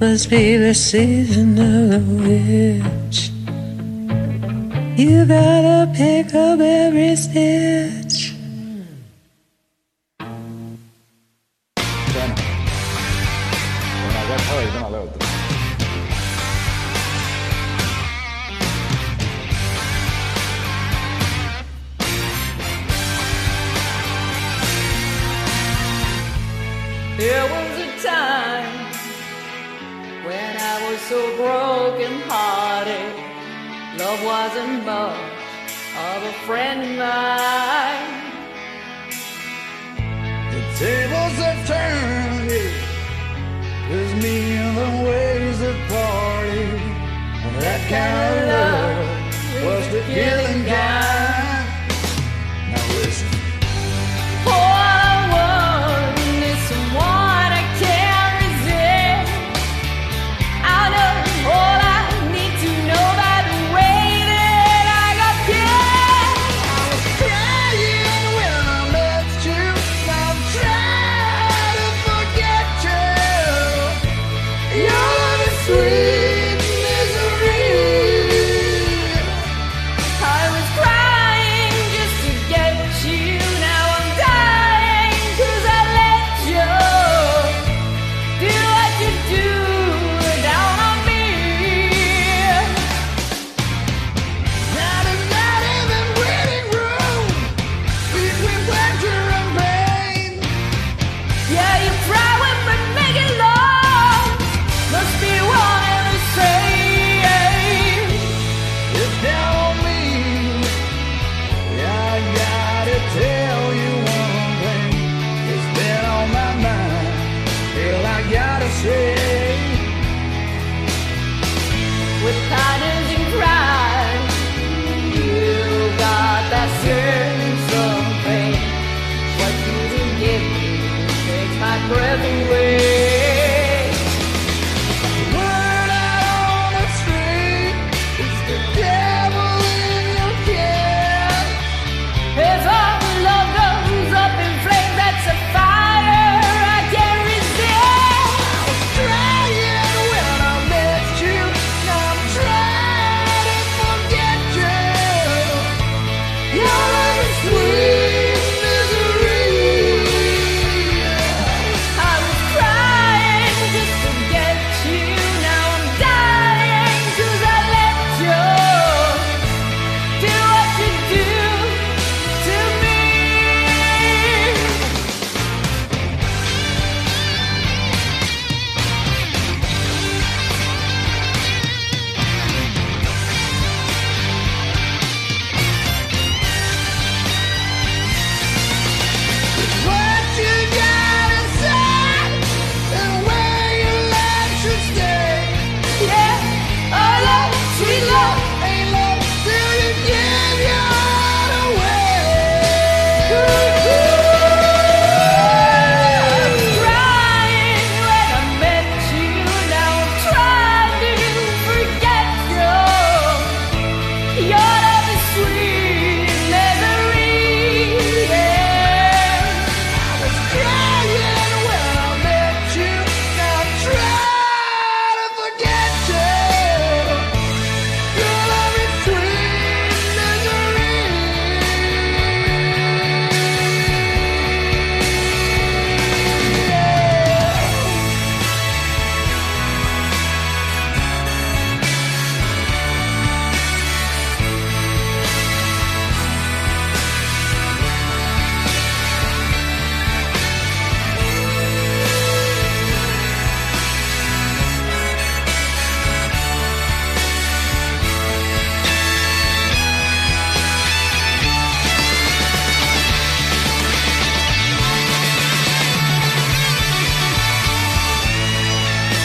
[0.00, 3.30] must be the season of the witch.
[4.96, 7.97] You gotta pick up every stitch.
[36.18, 38.10] of a friend of mine.
[40.52, 43.88] The tables have turned, yeah.
[43.88, 44.14] There's
[44.80, 46.70] the ways of party.
[47.60, 48.47] That kind of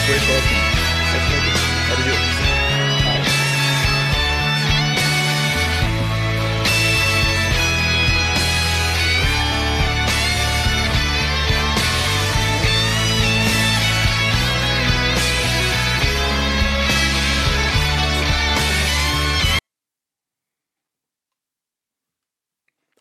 [0.06, 0.58] great talking.
[1.12, 1.54] Let's make it.
[1.92, 2.44] Adios.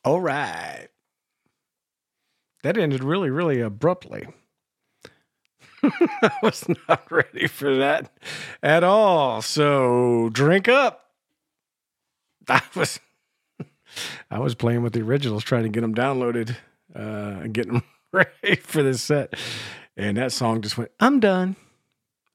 [0.06, 0.88] All right.
[2.64, 4.28] That ended really, really abruptly.
[6.22, 8.12] I was not ready for that
[8.62, 9.42] at all.
[9.42, 11.10] So drink up.
[12.48, 13.00] I was
[14.32, 16.56] I was playing with the originals, trying to get them downloaded
[16.96, 19.34] uh, and getting them ready for this set.
[19.96, 21.56] And that song just went, I'm done.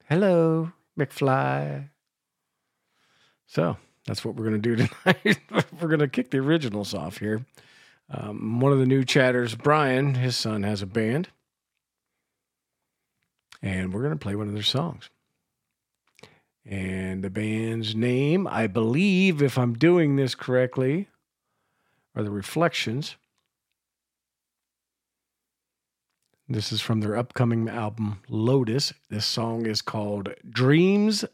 [0.09, 1.89] Hello, McFly.
[3.47, 3.77] So
[4.07, 5.39] that's what we're going to do tonight.
[5.81, 7.45] we're going to kick the originals off here.
[8.11, 11.29] Um, one of the new chatters, Brian, his son has a band.
[13.61, 15.11] And we're going to play one of their songs.
[16.65, 21.09] And the band's name, I believe, if I'm doing this correctly,
[22.15, 23.17] are the Reflections.
[26.49, 28.95] This is from their upcoming album, Lotus.
[29.11, 31.25] This song is called Dreams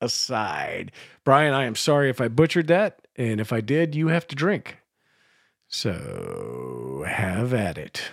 [0.00, 0.92] Aside.
[1.22, 3.06] Brian, I am sorry if I butchered that.
[3.16, 4.78] And if I did, you have to drink.
[5.68, 8.10] So have at it.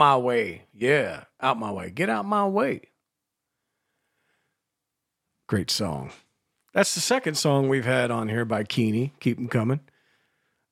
[0.00, 0.62] My Way.
[0.72, 1.90] Yeah, Out My Way.
[1.90, 2.80] Get out my way.
[5.46, 6.10] Great song.
[6.72, 9.12] That's the second song we've had on here by Keeney.
[9.20, 9.80] Keep 'em coming.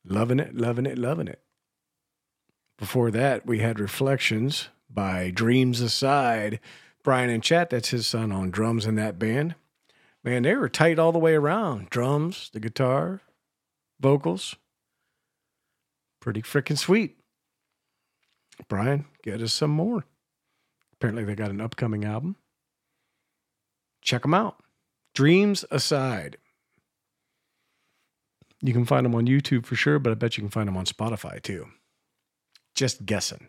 [0.03, 1.43] Loving it, loving it, loving it.
[2.79, 6.59] Before that, we had Reflections by Dreams Aside.
[7.05, 9.57] Brian and Chat, that's his son on drums in that band.
[10.25, 11.91] Man, they were tight all the way around.
[11.91, 13.21] Drums, the guitar,
[14.01, 14.57] vocals.
[16.19, 17.18] Pretty freaking sweet.
[18.67, 20.05] Brian, get us some more.
[20.95, 22.37] Apparently, they got an upcoming album.
[24.03, 24.57] Check them out.
[25.15, 26.39] Dreams Aside.
[28.61, 30.77] You can find them on YouTube for sure, but I bet you can find them
[30.77, 31.69] on Spotify too.
[32.75, 33.49] Just guessing.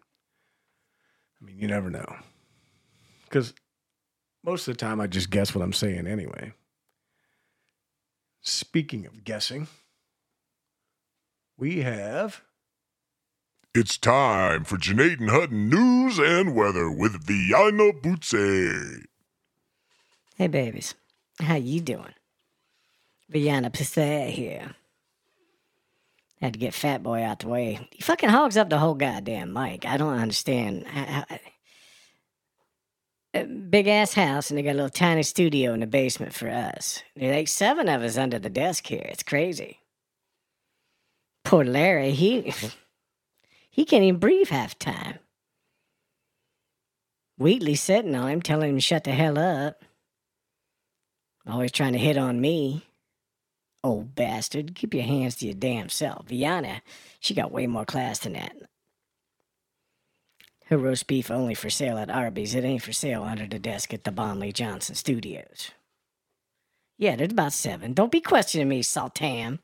[1.42, 2.16] I mean, you never know.
[3.24, 3.54] Because
[4.44, 6.54] most of the time I just guess what I'm saying anyway.
[8.42, 9.68] Speaking of guessing,
[11.58, 12.42] we have
[13.76, 19.04] It's time for Janae and Hutton news and weather with VAyina Pucce.
[20.36, 20.96] Hey, babies.
[21.40, 22.16] How you doing?
[23.30, 24.72] Vienna Passat here.
[26.42, 27.88] Had to get Fat Boy out the way.
[27.92, 29.86] He fucking hogs up the whole goddamn mic.
[29.86, 30.86] I don't understand.
[33.70, 37.04] Big ass house, and they got a little tiny studio in the basement for us.
[37.16, 39.06] There's like seven of us under the desk here.
[39.06, 39.82] It's crazy.
[41.44, 42.52] Poor Larry, he
[43.80, 45.20] he can't even breathe half time.
[47.38, 49.86] Wheatley's sitting on him, telling him to shut the hell up.
[51.48, 52.84] Always trying to hit on me.
[53.82, 56.28] Old bastard, keep your hands to your damn self.
[56.28, 56.82] Viana,
[57.22, 58.54] she got way more class than that.
[60.66, 62.56] Her roast beef only for sale at Arby's.
[62.56, 65.72] It ain't for sale under the desk at the Bon Lee Johnson Studios.
[66.98, 67.94] Yeah, there's about seven.
[67.94, 69.60] Don't be questioning me, Sultan.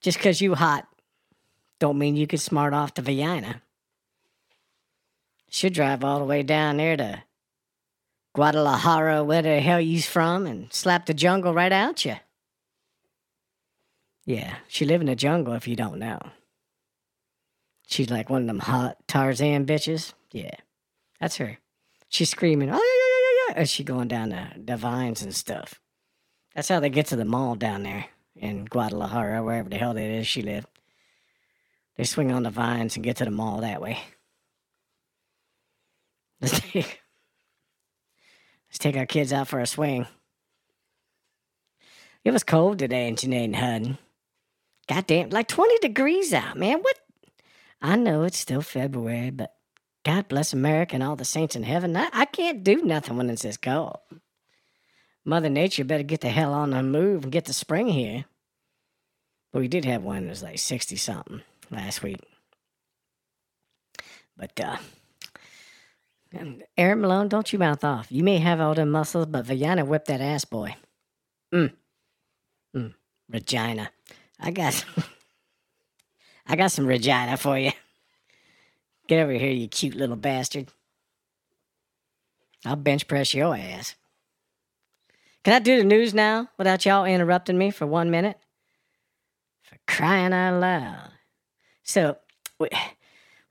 [0.00, 0.86] Just 'cause you hot,
[1.80, 3.62] don't mean you could smart off to Vienna.
[5.50, 7.24] Should drive all the way down there to
[8.34, 12.14] Guadalajara, where the hell you's from, and slap the jungle right out you.
[14.24, 16.20] Yeah, she live in the jungle if you don't know.
[17.88, 20.12] She's like one of them hot Tarzan bitches.
[20.30, 20.54] Yeah,
[21.18, 21.58] that's her.
[22.08, 25.34] She's screaming, oh, yeah, yeah, yeah, yeah, as she going down the, the vines and
[25.34, 25.80] stuff.
[26.54, 30.02] That's how they get to the mall down there in Guadalajara, wherever the hell that
[30.02, 30.68] is she lived.
[31.96, 33.98] They swing on the vines and get to the mall that way.
[36.40, 37.02] Let's take,
[38.70, 40.06] let's take our kids out for a swing.
[42.24, 43.98] It was cold today in Janae and Hutton.
[44.88, 46.80] Goddamn, like 20 degrees out, man.
[46.80, 46.98] What?
[47.82, 49.54] I know it's still February, but
[50.02, 51.94] God bless America and all the saints in heaven.
[51.94, 53.98] I, I can't do nothing when it's this cold.
[55.24, 58.24] Mother Nature better get the hell on the move and get the spring here.
[59.52, 62.18] But we did have one that was like 60 something last week.
[64.36, 64.76] But, uh,
[66.76, 68.10] Aaron Malone, don't you mouth off.
[68.10, 70.76] You may have all them muscles, but Vagina whipped that ass, boy.
[71.52, 71.72] Mm.
[72.74, 72.94] Mm.
[73.28, 73.90] Regina.
[74.38, 75.04] I got some,
[76.46, 77.72] I got some Regina for you.
[79.08, 80.68] Get over here, you cute little bastard.
[82.64, 83.96] I'll bench press your ass.
[85.42, 88.38] Can I do the news now without y'all interrupting me for one minute?
[89.62, 91.10] For crying out loud.
[91.90, 92.18] So,
[92.60, 92.68] we,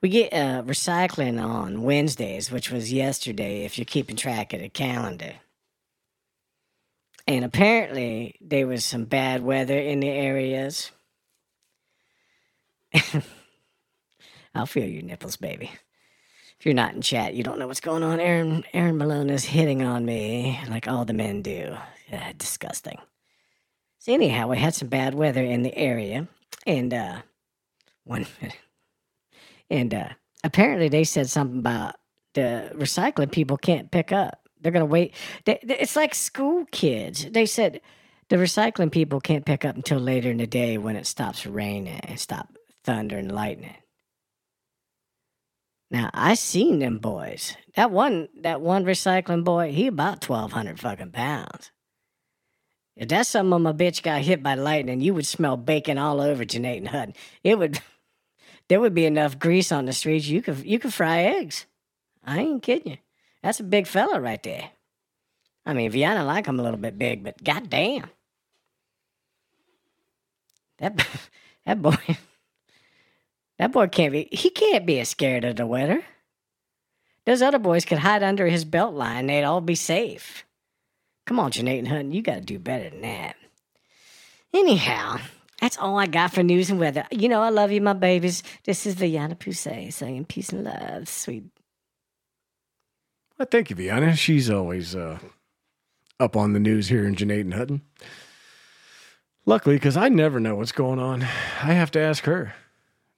[0.01, 4.69] we get uh, recycling on Wednesdays, which was yesterday, if you're keeping track of the
[4.69, 5.33] calendar.
[7.27, 10.91] And apparently, there was some bad weather in the areas.
[14.55, 15.73] I'll feel your nipples, baby.
[16.57, 18.21] If you're not in chat, you don't know what's going on.
[18.21, 21.75] Aaron Aaron Malone is hitting on me like all the men do.
[22.09, 22.99] Yeah, disgusting.
[23.97, 26.29] So anyhow, we had some bad weather in the area,
[26.65, 27.21] and uh,
[28.09, 28.57] one minute,
[29.69, 30.09] and uh,
[30.43, 31.95] apparently they said something about
[32.33, 35.13] the recycling people can't pick up They're gonna wait.
[35.45, 37.25] They, they- it's like school kids.
[37.29, 37.81] They said
[38.29, 41.99] the recycling people can't pick up until later in the day when it stops raining
[42.01, 42.49] and stop
[42.83, 43.75] thunder and lightning.
[45.91, 47.55] Now I seen them boys.
[47.75, 51.71] That one, that one recycling boy, he about twelve hundred fucking pounds.
[52.95, 56.19] If that some of my bitch got hit by lightning, you would smell bacon all
[56.21, 57.13] over Janae and Hutton.
[57.43, 57.79] It would,
[58.69, 60.27] there would be enough grease on the streets.
[60.27, 61.65] You could, you could fry eggs.
[62.23, 62.97] I ain't kidding you.
[63.43, 64.69] That's a big fella right there.
[65.65, 68.09] I mean, Vienna like him a little bit big, but goddamn,
[70.77, 71.05] that
[71.65, 71.95] that boy,
[73.57, 74.29] that boy can't be.
[74.31, 76.03] He can't be as scared of the weather.
[77.25, 80.45] Those other boys could hide under his belt line; they'd all be safe.
[81.25, 83.35] Come on, Janae Hutton, you got to do better than that.
[84.51, 85.19] Anyhow,
[85.59, 87.05] that's all I got for news and weather.
[87.11, 88.43] You know, I love you, my babies.
[88.63, 91.45] This is VAyina Pucce saying peace and love, sweet.
[93.37, 94.15] Well, thank you, Viana.
[94.15, 95.19] She's always uh,
[96.19, 97.81] up on the news here in Janae and Hutton.
[99.45, 102.53] Luckily, because I never know what's going on, I have to ask her.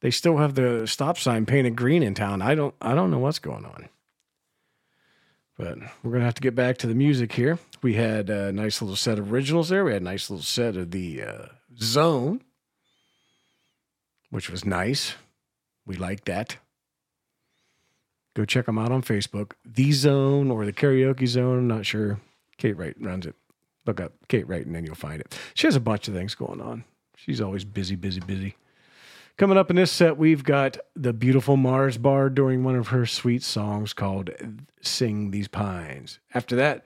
[0.01, 2.41] They still have the stop sign painted green in town.
[2.41, 2.73] I don't.
[2.81, 3.89] I don't know what's going on.
[5.57, 7.59] But we're gonna have to get back to the music here.
[7.83, 9.83] We had a nice little set of originals there.
[9.83, 11.45] We had a nice little set of the uh,
[11.81, 12.41] Zone,
[14.29, 15.15] which was nice.
[15.85, 16.57] We like that.
[18.33, 19.53] Go check them out on Facebook.
[19.65, 21.67] The Zone or the Karaoke Zone.
[21.67, 22.19] Not sure.
[22.57, 23.35] Kate Wright runs it.
[23.85, 25.37] Look up Kate Wright and then you'll find it.
[25.53, 26.85] She has a bunch of things going on.
[27.15, 28.55] She's always busy, busy, busy.
[29.37, 33.05] Coming up in this set, we've got the beautiful Mars Bar during one of her
[33.05, 34.29] sweet songs called
[34.81, 36.19] Sing These Pines.
[36.33, 36.85] After that,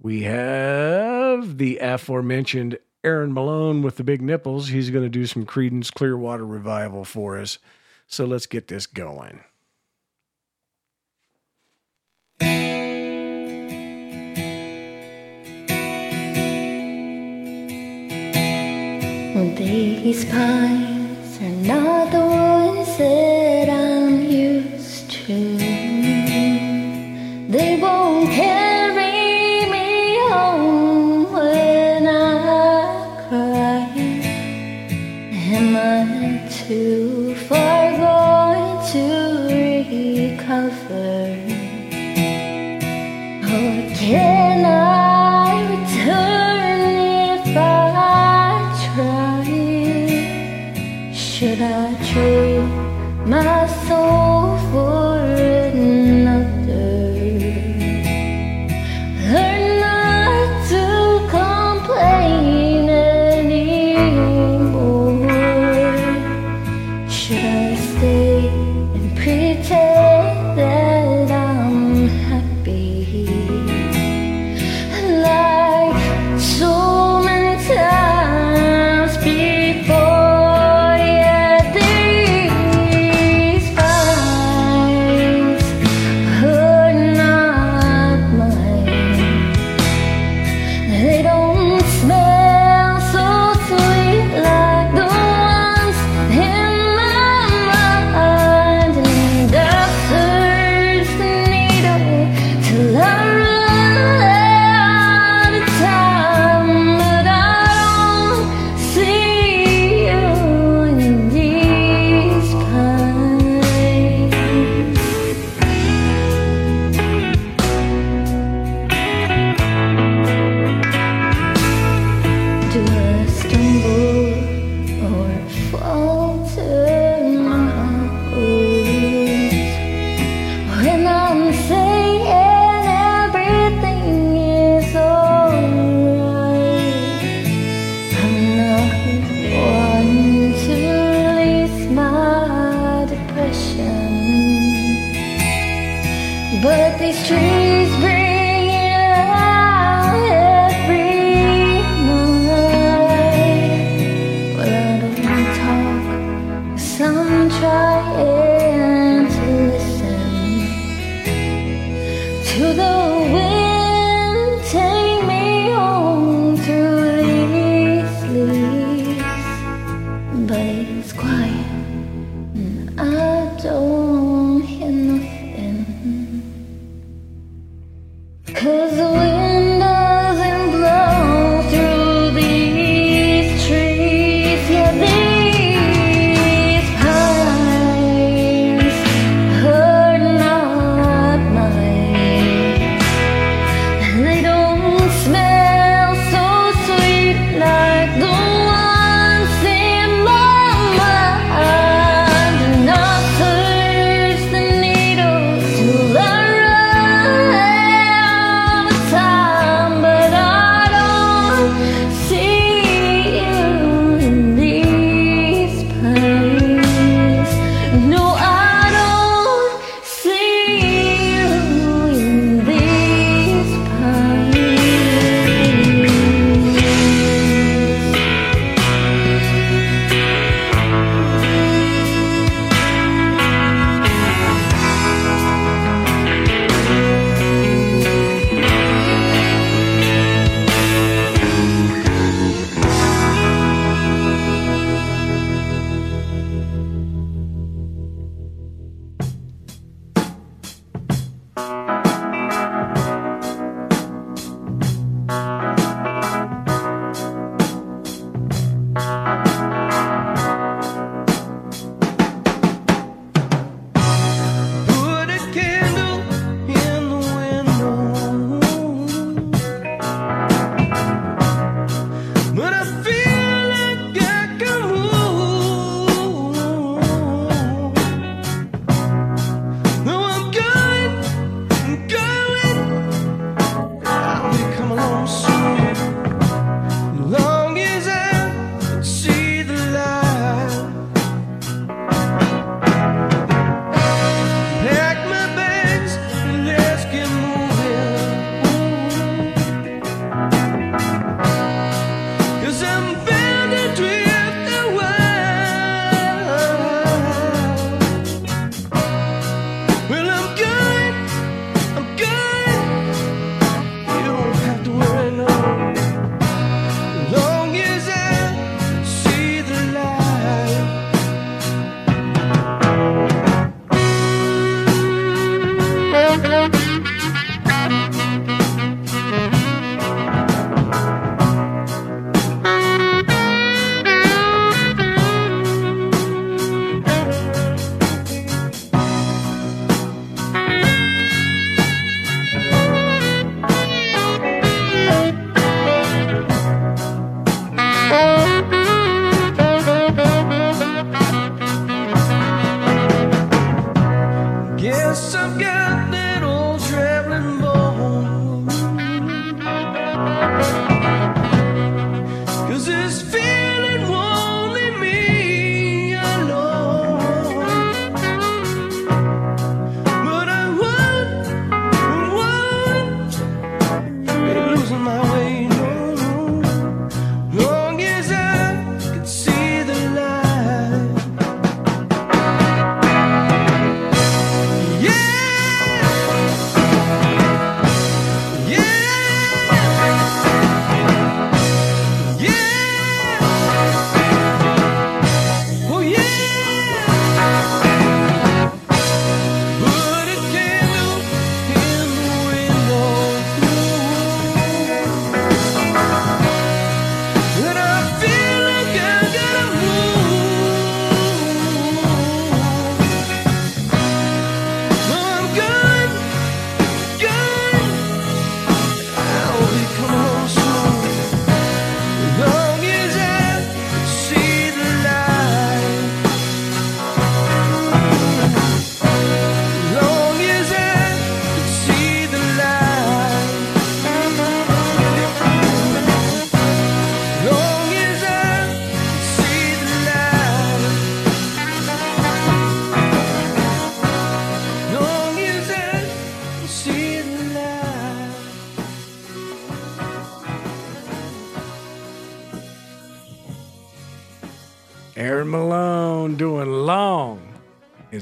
[0.00, 4.68] we have the aforementioned Aaron Malone with the big nipples.
[4.68, 7.58] He's going to do some Creedence Clearwater revival for us.
[8.06, 9.44] So let's get this going.
[19.56, 25.56] These pines are not the ones that I'm used to.
[27.48, 28.59] They won't carry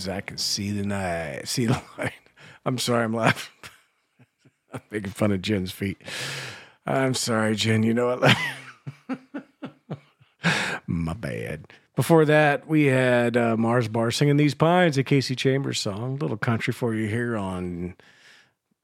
[0.07, 2.13] I can see the night, see the light.
[2.67, 3.71] I'm sorry, I'm laughing.
[4.73, 6.01] I'm making fun of Jen's feet.
[6.87, 7.83] I'm sorry, Jen.
[7.83, 8.37] You know what?
[10.87, 11.67] My bad.
[11.97, 16.17] Before that, we had uh, Mars Bar singing These Pines, a Kasey Chambers song.
[16.17, 17.97] little country for you here on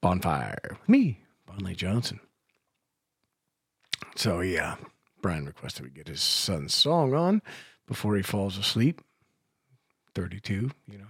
[0.00, 0.76] Bonfire.
[0.88, 2.18] Me, Bon Lee Johnson.
[4.16, 4.76] So, yeah,
[5.22, 7.40] Brian requested we get his son's song on
[7.86, 9.00] before he falls asleep.
[10.14, 11.06] 32, you know.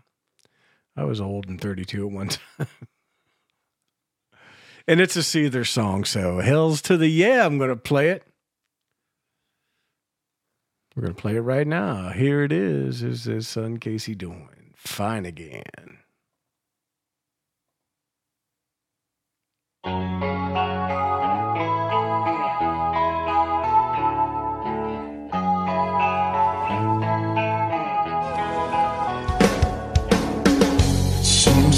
[0.97, 2.29] I was old and 32 at one
[2.59, 2.69] time.
[4.87, 8.23] and it's a Seether song, so hells to the yeah, I'm going to play it.
[10.95, 12.11] We're going to play it right now.
[12.11, 13.03] Here it is.
[13.03, 14.73] Is his son Casey doing?
[14.77, 15.99] Fine again.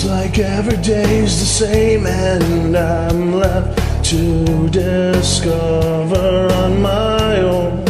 [0.07, 7.85] Like every day's the same, and I'm left to discover on my own.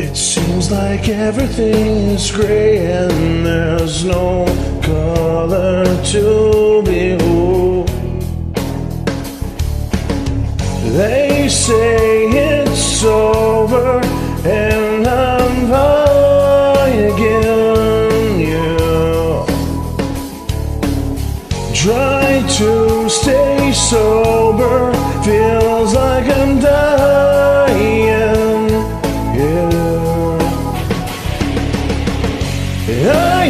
[0.00, 4.46] It seems like everything is gray, and there's no
[4.82, 7.88] color to behold.
[10.96, 14.00] They say it's over,
[14.44, 15.68] and I'm
[21.84, 24.90] Try to stay sober,
[25.22, 28.06] feels like I'm dying.
[32.88, 33.42] Yeah.
[33.42, 33.44] I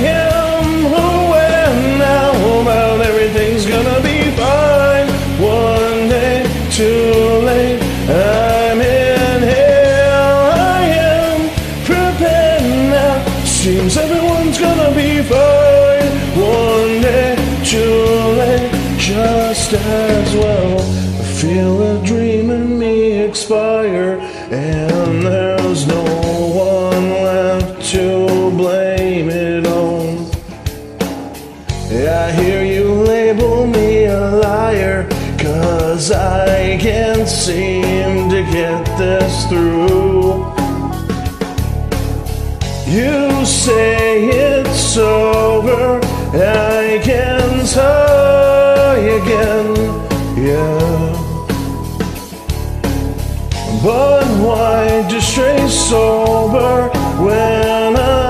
[39.55, 40.52] through.
[42.86, 46.01] You say it's over,
[46.35, 49.68] I can try again,
[50.48, 51.14] yeah.
[53.82, 56.89] But why just stay sober
[57.22, 58.24] when I'm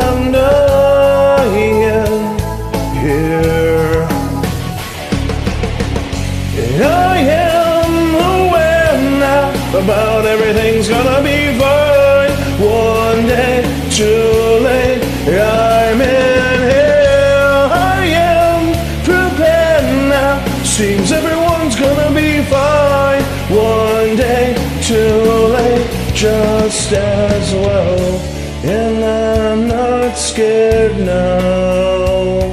[13.94, 17.70] too late, I'm in hell.
[17.70, 18.62] I am
[19.04, 20.64] prepared now.
[20.64, 23.22] Seems everyone's gonna be fine.
[23.54, 28.20] One day, too late, just as well.
[28.64, 32.50] And I'm not scared now.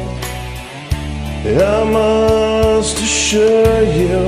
[1.43, 4.21] I must assure you,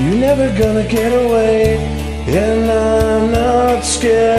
[0.00, 1.78] you're never gonna get away.
[2.26, 4.37] And I'm not scared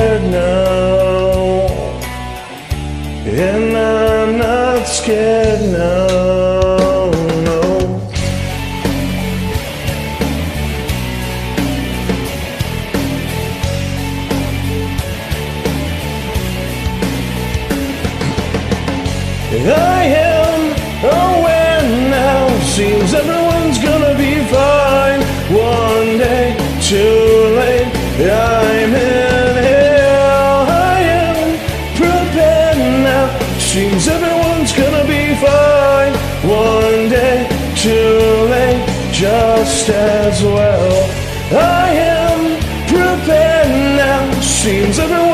[39.80, 41.10] Just as well.
[41.54, 44.42] I am prepared now.
[44.42, 45.29] Seems everyone's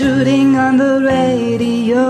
[0.00, 2.04] shooting on the radio.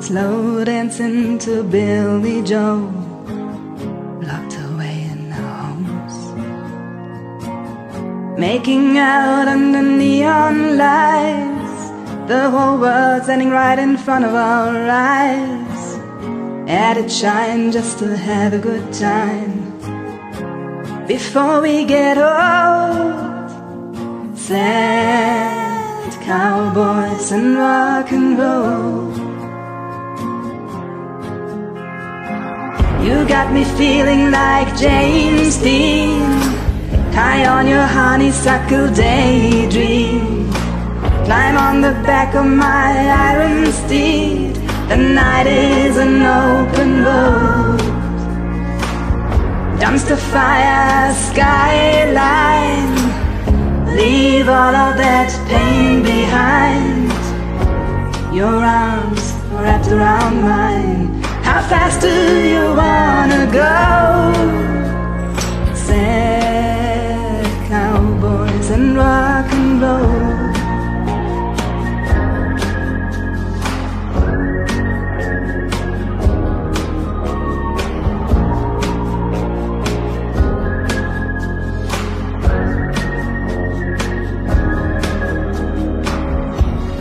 [0.00, 2.92] Slow dancing to Billy Joe.
[4.28, 6.16] Locked away in our homes.
[8.38, 11.82] Making out under neon lights.
[12.28, 15.82] The whole world standing right in front of our eyes.
[16.68, 19.54] At it shine just to have a good time.
[21.06, 23.22] Before we get old.
[24.36, 25.61] Sad
[26.22, 29.10] cowboys and rock and roll.
[33.04, 36.22] You got me feeling like James Dean.
[37.12, 40.50] High on your honeysuckle daydream.
[41.26, 42.92] Climb on the back of my
[43.30, 44.54] iron steed.
[44.88, 47.80] The night is an open road.
[49.80, 52.91] Dumpster fire skyline.
[53.96, 57.12] Leave all of that pain behind.
[58.34, 61.22] Your arms wrapped around mine.
[61.42, 63.74] How fast do you wanna go?
[65.74, 70.31] Sad cowboys and rock and roll.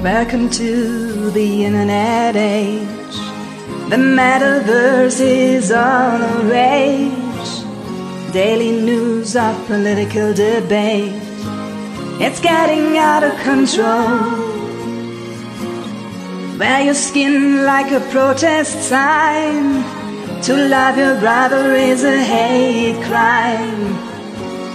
[0.04, 2.88] Welcome to the internet age.
[3.92, 8.34] The metaverse is all the rage.
[8.34, 11.22] Daily news of political debate.
[12.20, 14.18] It's getting out of control.
[16.58, 19.84] Wear your skin like a protest sign.
[20.42, 23.96] To love your brother is a hate crime.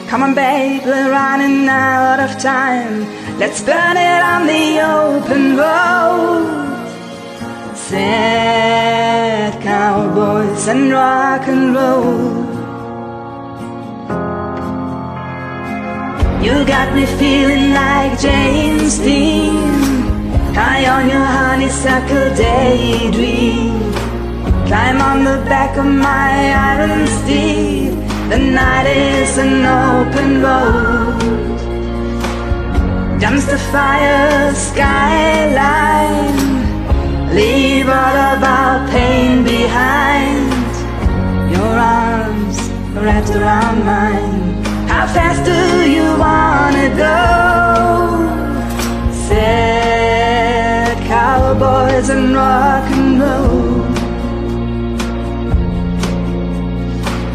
[0.06, 3.25] Come on, babe, we're running out of time.
[3.38, 7.76] Let's burn it on the open road.
[7.76, 12.46] Sad cowboys and rock and roll.
[16.42, 19.92] You got me feeling like James Dean.
[20.54, 23.92] High on your honeysuckle daydream.
[24.66, 27.90] Climb on the back of my iron steed.
[28.30, 31.65] The night is an open road.
[33.20, 36.36] Dumpster fire skyline.
[37.34, 40.52] Leave all of our pain behind.
[41.50, 42.58] Your arms
[42.94, 44.62] wrapped around mine.
[44.86, 47.16] How fast do you wanna go?
[49.28, 53.82] Sad cowboys and rock and roll.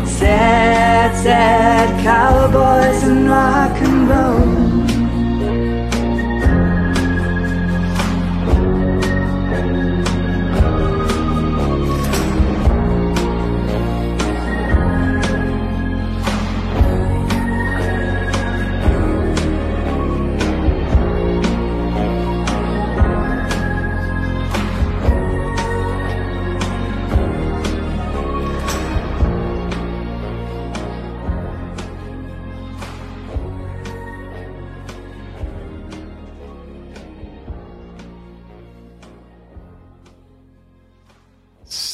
[0.05, 4.50] Sad, sad cowboys and rock and roll.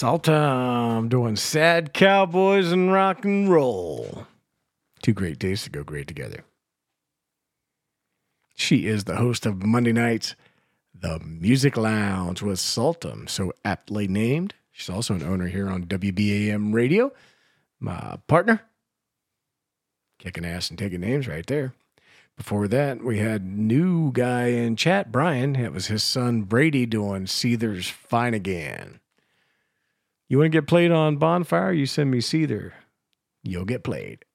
[0.08, 4.26] Saltum doing sad cowboys and rock and roll.
[5.02, 6.46] Two great days to go great together.
[8.56, 10.38] She is the host of Monday nights,
[10.98, 14.54] The Music Lounge with Saltum, so aptly named.
[14.72, 17.12] She's also an owner here on WBAM Radio.
[17.78, 18.62] My partner,
[20.20, 21.74] kicking ass and taking names right there.
[22.38, 25.58] Before that, we had new guy in chat, Brian.
[25.58, 29.02] It was his son Brady doing Seether's Fine Again.
[30.28, 31.72] You want to get played on Bonfire?
[31.72, 32.74] You send me Seether.
[33.44, 34.26] You'll get played.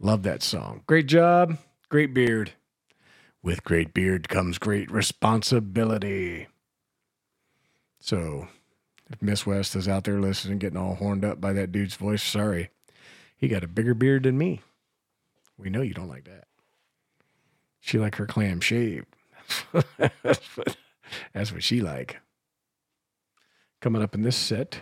[0.00, 0.82] Love that song.
[0.86, 1.58] Great job.
[1.88, 2.52] Great beard.
[3.42, 6.48] With great beard comes great responsibility.
[8.00, 8.48] So,
[9.10, 12.22] if Miss West is out there listening, getting all horned up by that dude's voice,
[12.22, 12.70] sorry.
[13.36, 14.62] He got a bigger beard than me.
[15.58, 16.46] We know you don't like that.
[17.80, 19.06] She like her clam shaved.
[21.32, 22.18] that's, what, she like.
[23.80, 24.80] Coming up in this set,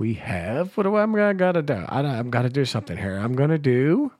[0.00, 0.74] we have.
[0.78, 1.74] What do I, I gotta do?
[1.74, 3.18] I, I'm gonna do something here.
[3.18, 4.10] I'm gonna do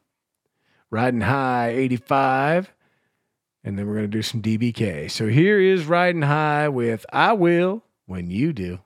[0.90, 2.70] riding high 85,
[3.64, 5.10] and then we're gonna do some DBK.
[5.10, 8.78] So here is riding high with I will when you do.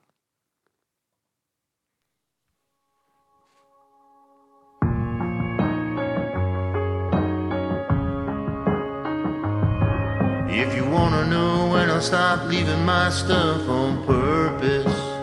[10.49, 15.14] If you wanna know when I stop leaving my stuff on purpose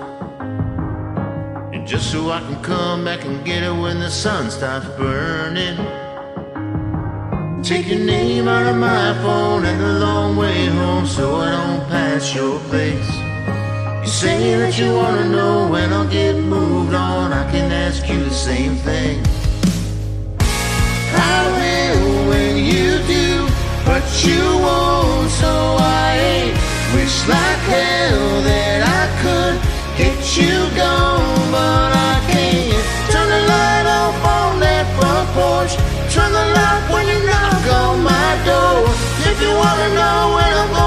[1.85, 5.77] just so I can come back and get it when the sun stops burning.
[7.63, 11.89] Take your name out of my phone and the long way home so I don't
[11.89, 13.09] pass your place.
[14.03, 17.33] You say that you wanna know when I'll get moved on.
[17.33, 19.23] I can ask you the same thing.
[21.13, 23.47] I will when you do,
[23.85, 26.57] but you won't, so I ain't.
[26.95, 32.85] Wish like hell that I could get you gone, but I can't.
[33.11, 35.73] Turn the light off on that front porch.
[36.13, 38.85] Turn the lock when you knock on my door.
[39.29, 40.80] If you wanna know when I'm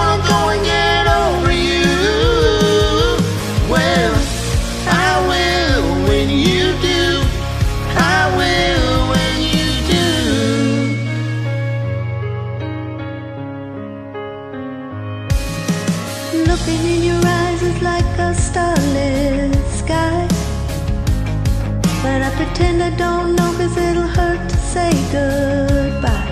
[22.55, 26.31] pretend I don't know cause it'll hurt to say goodbye.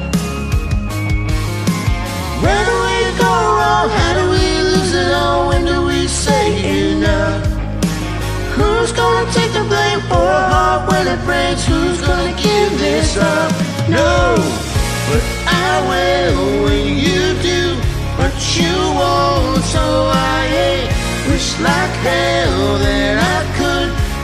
[2.42, 3.88] Where do we go wrong?
[3.98, 5.48] How do we lose it all?
[5.48, 6.46] When do we say
[6.92, 7.44] enough?
[8.54, 11.64] Who's gonna take the blame for a heart when it breaks?
[11.66, 13.50] Who's gonna give this up?
[13.88, 14.36] No,
[15.08, 15.22] but
[15.66, 17.62] I will when you do,
[18.16, 19.64] but you won't.
[19.74, 19.82] So
[20.14, 20.88] I ain't
[21.28, 23.51] wish like hell that I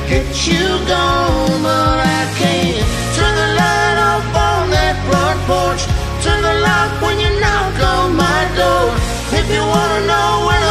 [0.08, 2.80] get you gone, but I can't.
[3.16, 5.82] Turn the light off on that front porch.
[6.24, 8.88] Turn the lock when you knock on my door.
[9.38, 10.67] If you wanna know when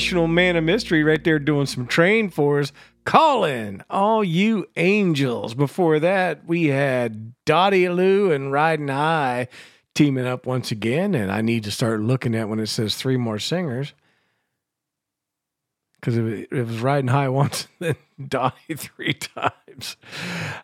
[0.00, 2.72] International Man of Mystery, right there doing some train for us.
[3.04, 5.52] Calling all you angels.
[5.52, 9.48] Before that, we had Dottie Lou and Riding High
[9.94, 11.14] teaming up once again.
[11.14, 13.92] And I need to start looking at when it says three more singers.
[15.96, 19.96] Because it was Riding High once, and then Dottie three times.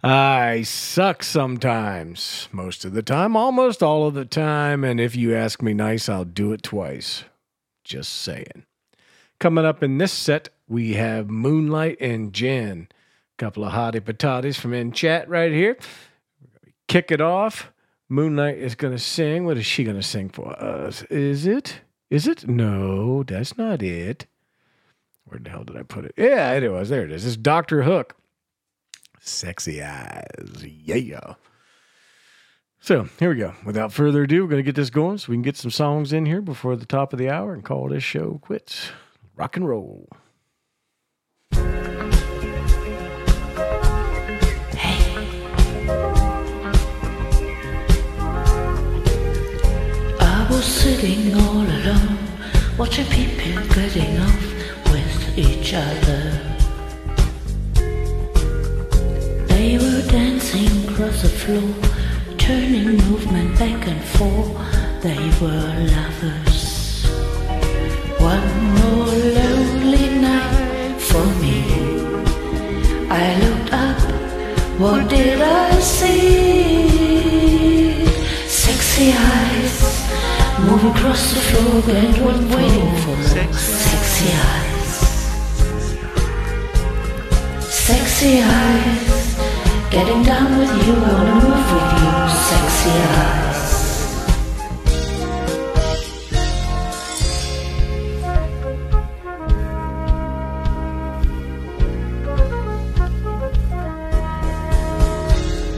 [0.03, 2.49] I suck sometimes.
[2.53, 4.83] Most of the time, almost all of the time.
[4.83, 7.25] And if you ask me nice, I'll do it twice.
[7.85, 8.65] Just saying.
[9.39, 12.89] Coming up in this set, we have Moonlight and Jen.
[12.91, 15.77] A couple of hottie patatis from in chat right here.
[16.89, 17.71] Kick it off.
[18.09, 19.45] Moonlight is going to sing.
[19.45, 21.03] What is she going to sing for us?
[21.05, 21.81] Is it?
[22.09, 22.49] Is it?
[22.49, 24.27] No, that's not it.
[25.25, 26.15] Where the hell did I put it?
[26.17, 26.89] Yeah, it was.
[26.89, 27.27] There it is.
[27.27, 27.83] It's Dr.
[27.83, 28.15] Hook.
[29.21, 30.65] Sexy eyes.
[30.65, 31.35] Yeah.
[32.79, 33.55] So here we go.
[33.65, 36.13] Without further ado, we're going to get this going so we can get some songs
[36.13, 38.93] in here before the top of the hour and call this show quits.
[39.39, 40.09] Rock and roll.
[50.19, 52.17] I was sitting all alone,
[52.79, 54.43] watching people getting off
[54.91, 56.41] with each other.
[59.49, 61.75] They were dancing across the floor,
[62.39, 65.03] turning movement back and forth.
[65.03, 66.56] They were lovers.
[68.27, 68.51] One
[68.81, 71.59] more lonely night for me.
[73.09, 74.01] I looked up,
[74.81, 76.45] what did I see?
[78.49, 79.77] Sexy eyes
[80.67, 83.17] move across the floor and one waiting for.
[83.23, 84.95] Sexy eyes,
[87.87, 89.37] sexy eyes,
[89.89, 92.11] getting down with you, wanna move with you.
[92.49, 93.56] Sexy eyes.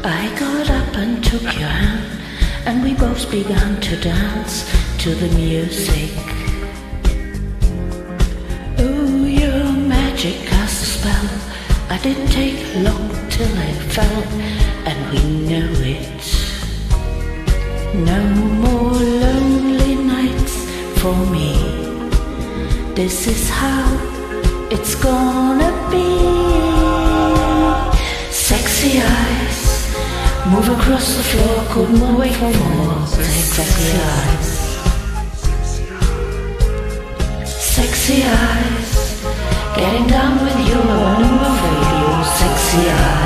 [0.05, 2.21] I got up and took your hand,
[2.67, 4.65] and we both began to dance
[5.03, 6.13] to the music.
[8.79, 11.29] Oh, your magic cast a spell.
[11.91, 14.23] I didn't take long till I fell,
[14.89, 15.21] and we
[15.51, 16.25] know it.
[17.95, 18.23] No
[18.65, 20.55] more lonely nights
[21.01, 21.53] for me.
[22.95, 23.85] This is how
[24.71, 26.09] it's gonna be.
[28.31, 29.48] Sexy eyes
[30.51, 33.07] move across the floor, couldn't wait for more.
[33.07, 34.49] Sexy eyes,
[37.45, 39.23] sexy eyes,
[39.77, 42.25] getting down with you, I wanna move with you.
[42.39, 43.18] Sexy eyes.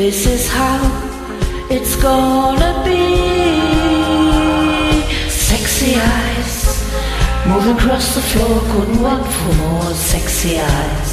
[0.00, 0.80] This is how
[1.68, 3.04] it's gonna be.
[5.28, 6.54] Sexy eyes
[7.46, 9.92] move across the floor, couldn't wait for more.
[9.92, 11.12] Sexy eyes.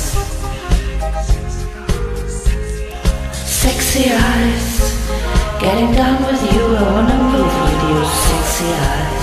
[3.33, 4.67] Sexy eyes,
[5.59, 6.63] getting down with you.
[6.77, 7.97] I wanna move with you.
[8.25, 9.16] Sexy eyes.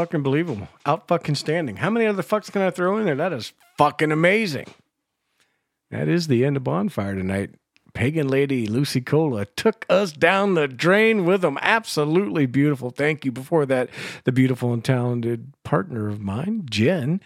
[0.00, 0.68] Unfucking believable.
[0.86, 1.76] Out fucking standing.
[1.76, 3.14] How many other fucks can I throw in there?
[3.14, 4.66] That is fucking amazing.
[5.90, 7.50] That is the end of Bonfire tonight.
[7.92, 11.58] Pagan lady Lucy Cola took us down the drain with them.
[11.60, 12.90] Absolutely beautiful.
[12.90, 13.32] Thank you.
[13.32, 13.90] Before that,
[14.24, 17.20] the beautiful and talented partner of mine, Jen,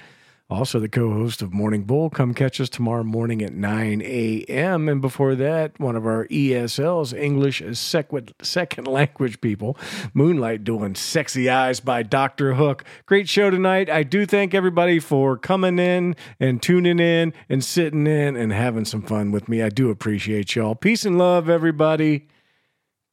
[0.50, 2.10] also the co host of Morning Bull.
[2.10, 4.88] Come catch us tomorrow morning at 9 a.m.
[4.88, 9.78] And before that, one of our ESLs, English as second, second language people,
[10.12, 12.54] Moonlight doing Sexy Eyes by Dr.
[12.54, 12.84] Hook.
[13.06, 13.88] Great show tonight.
[13.88, 18.84] I do thank everybody for coming in and tuning in and sitting in and having
[18.84, 19.62] some fun with me.
[19.62, 20.74] I do appreciate y'all.
[20.74, 22.28] Peace and love, everybody.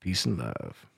[0.02, 0.91] Peace and love.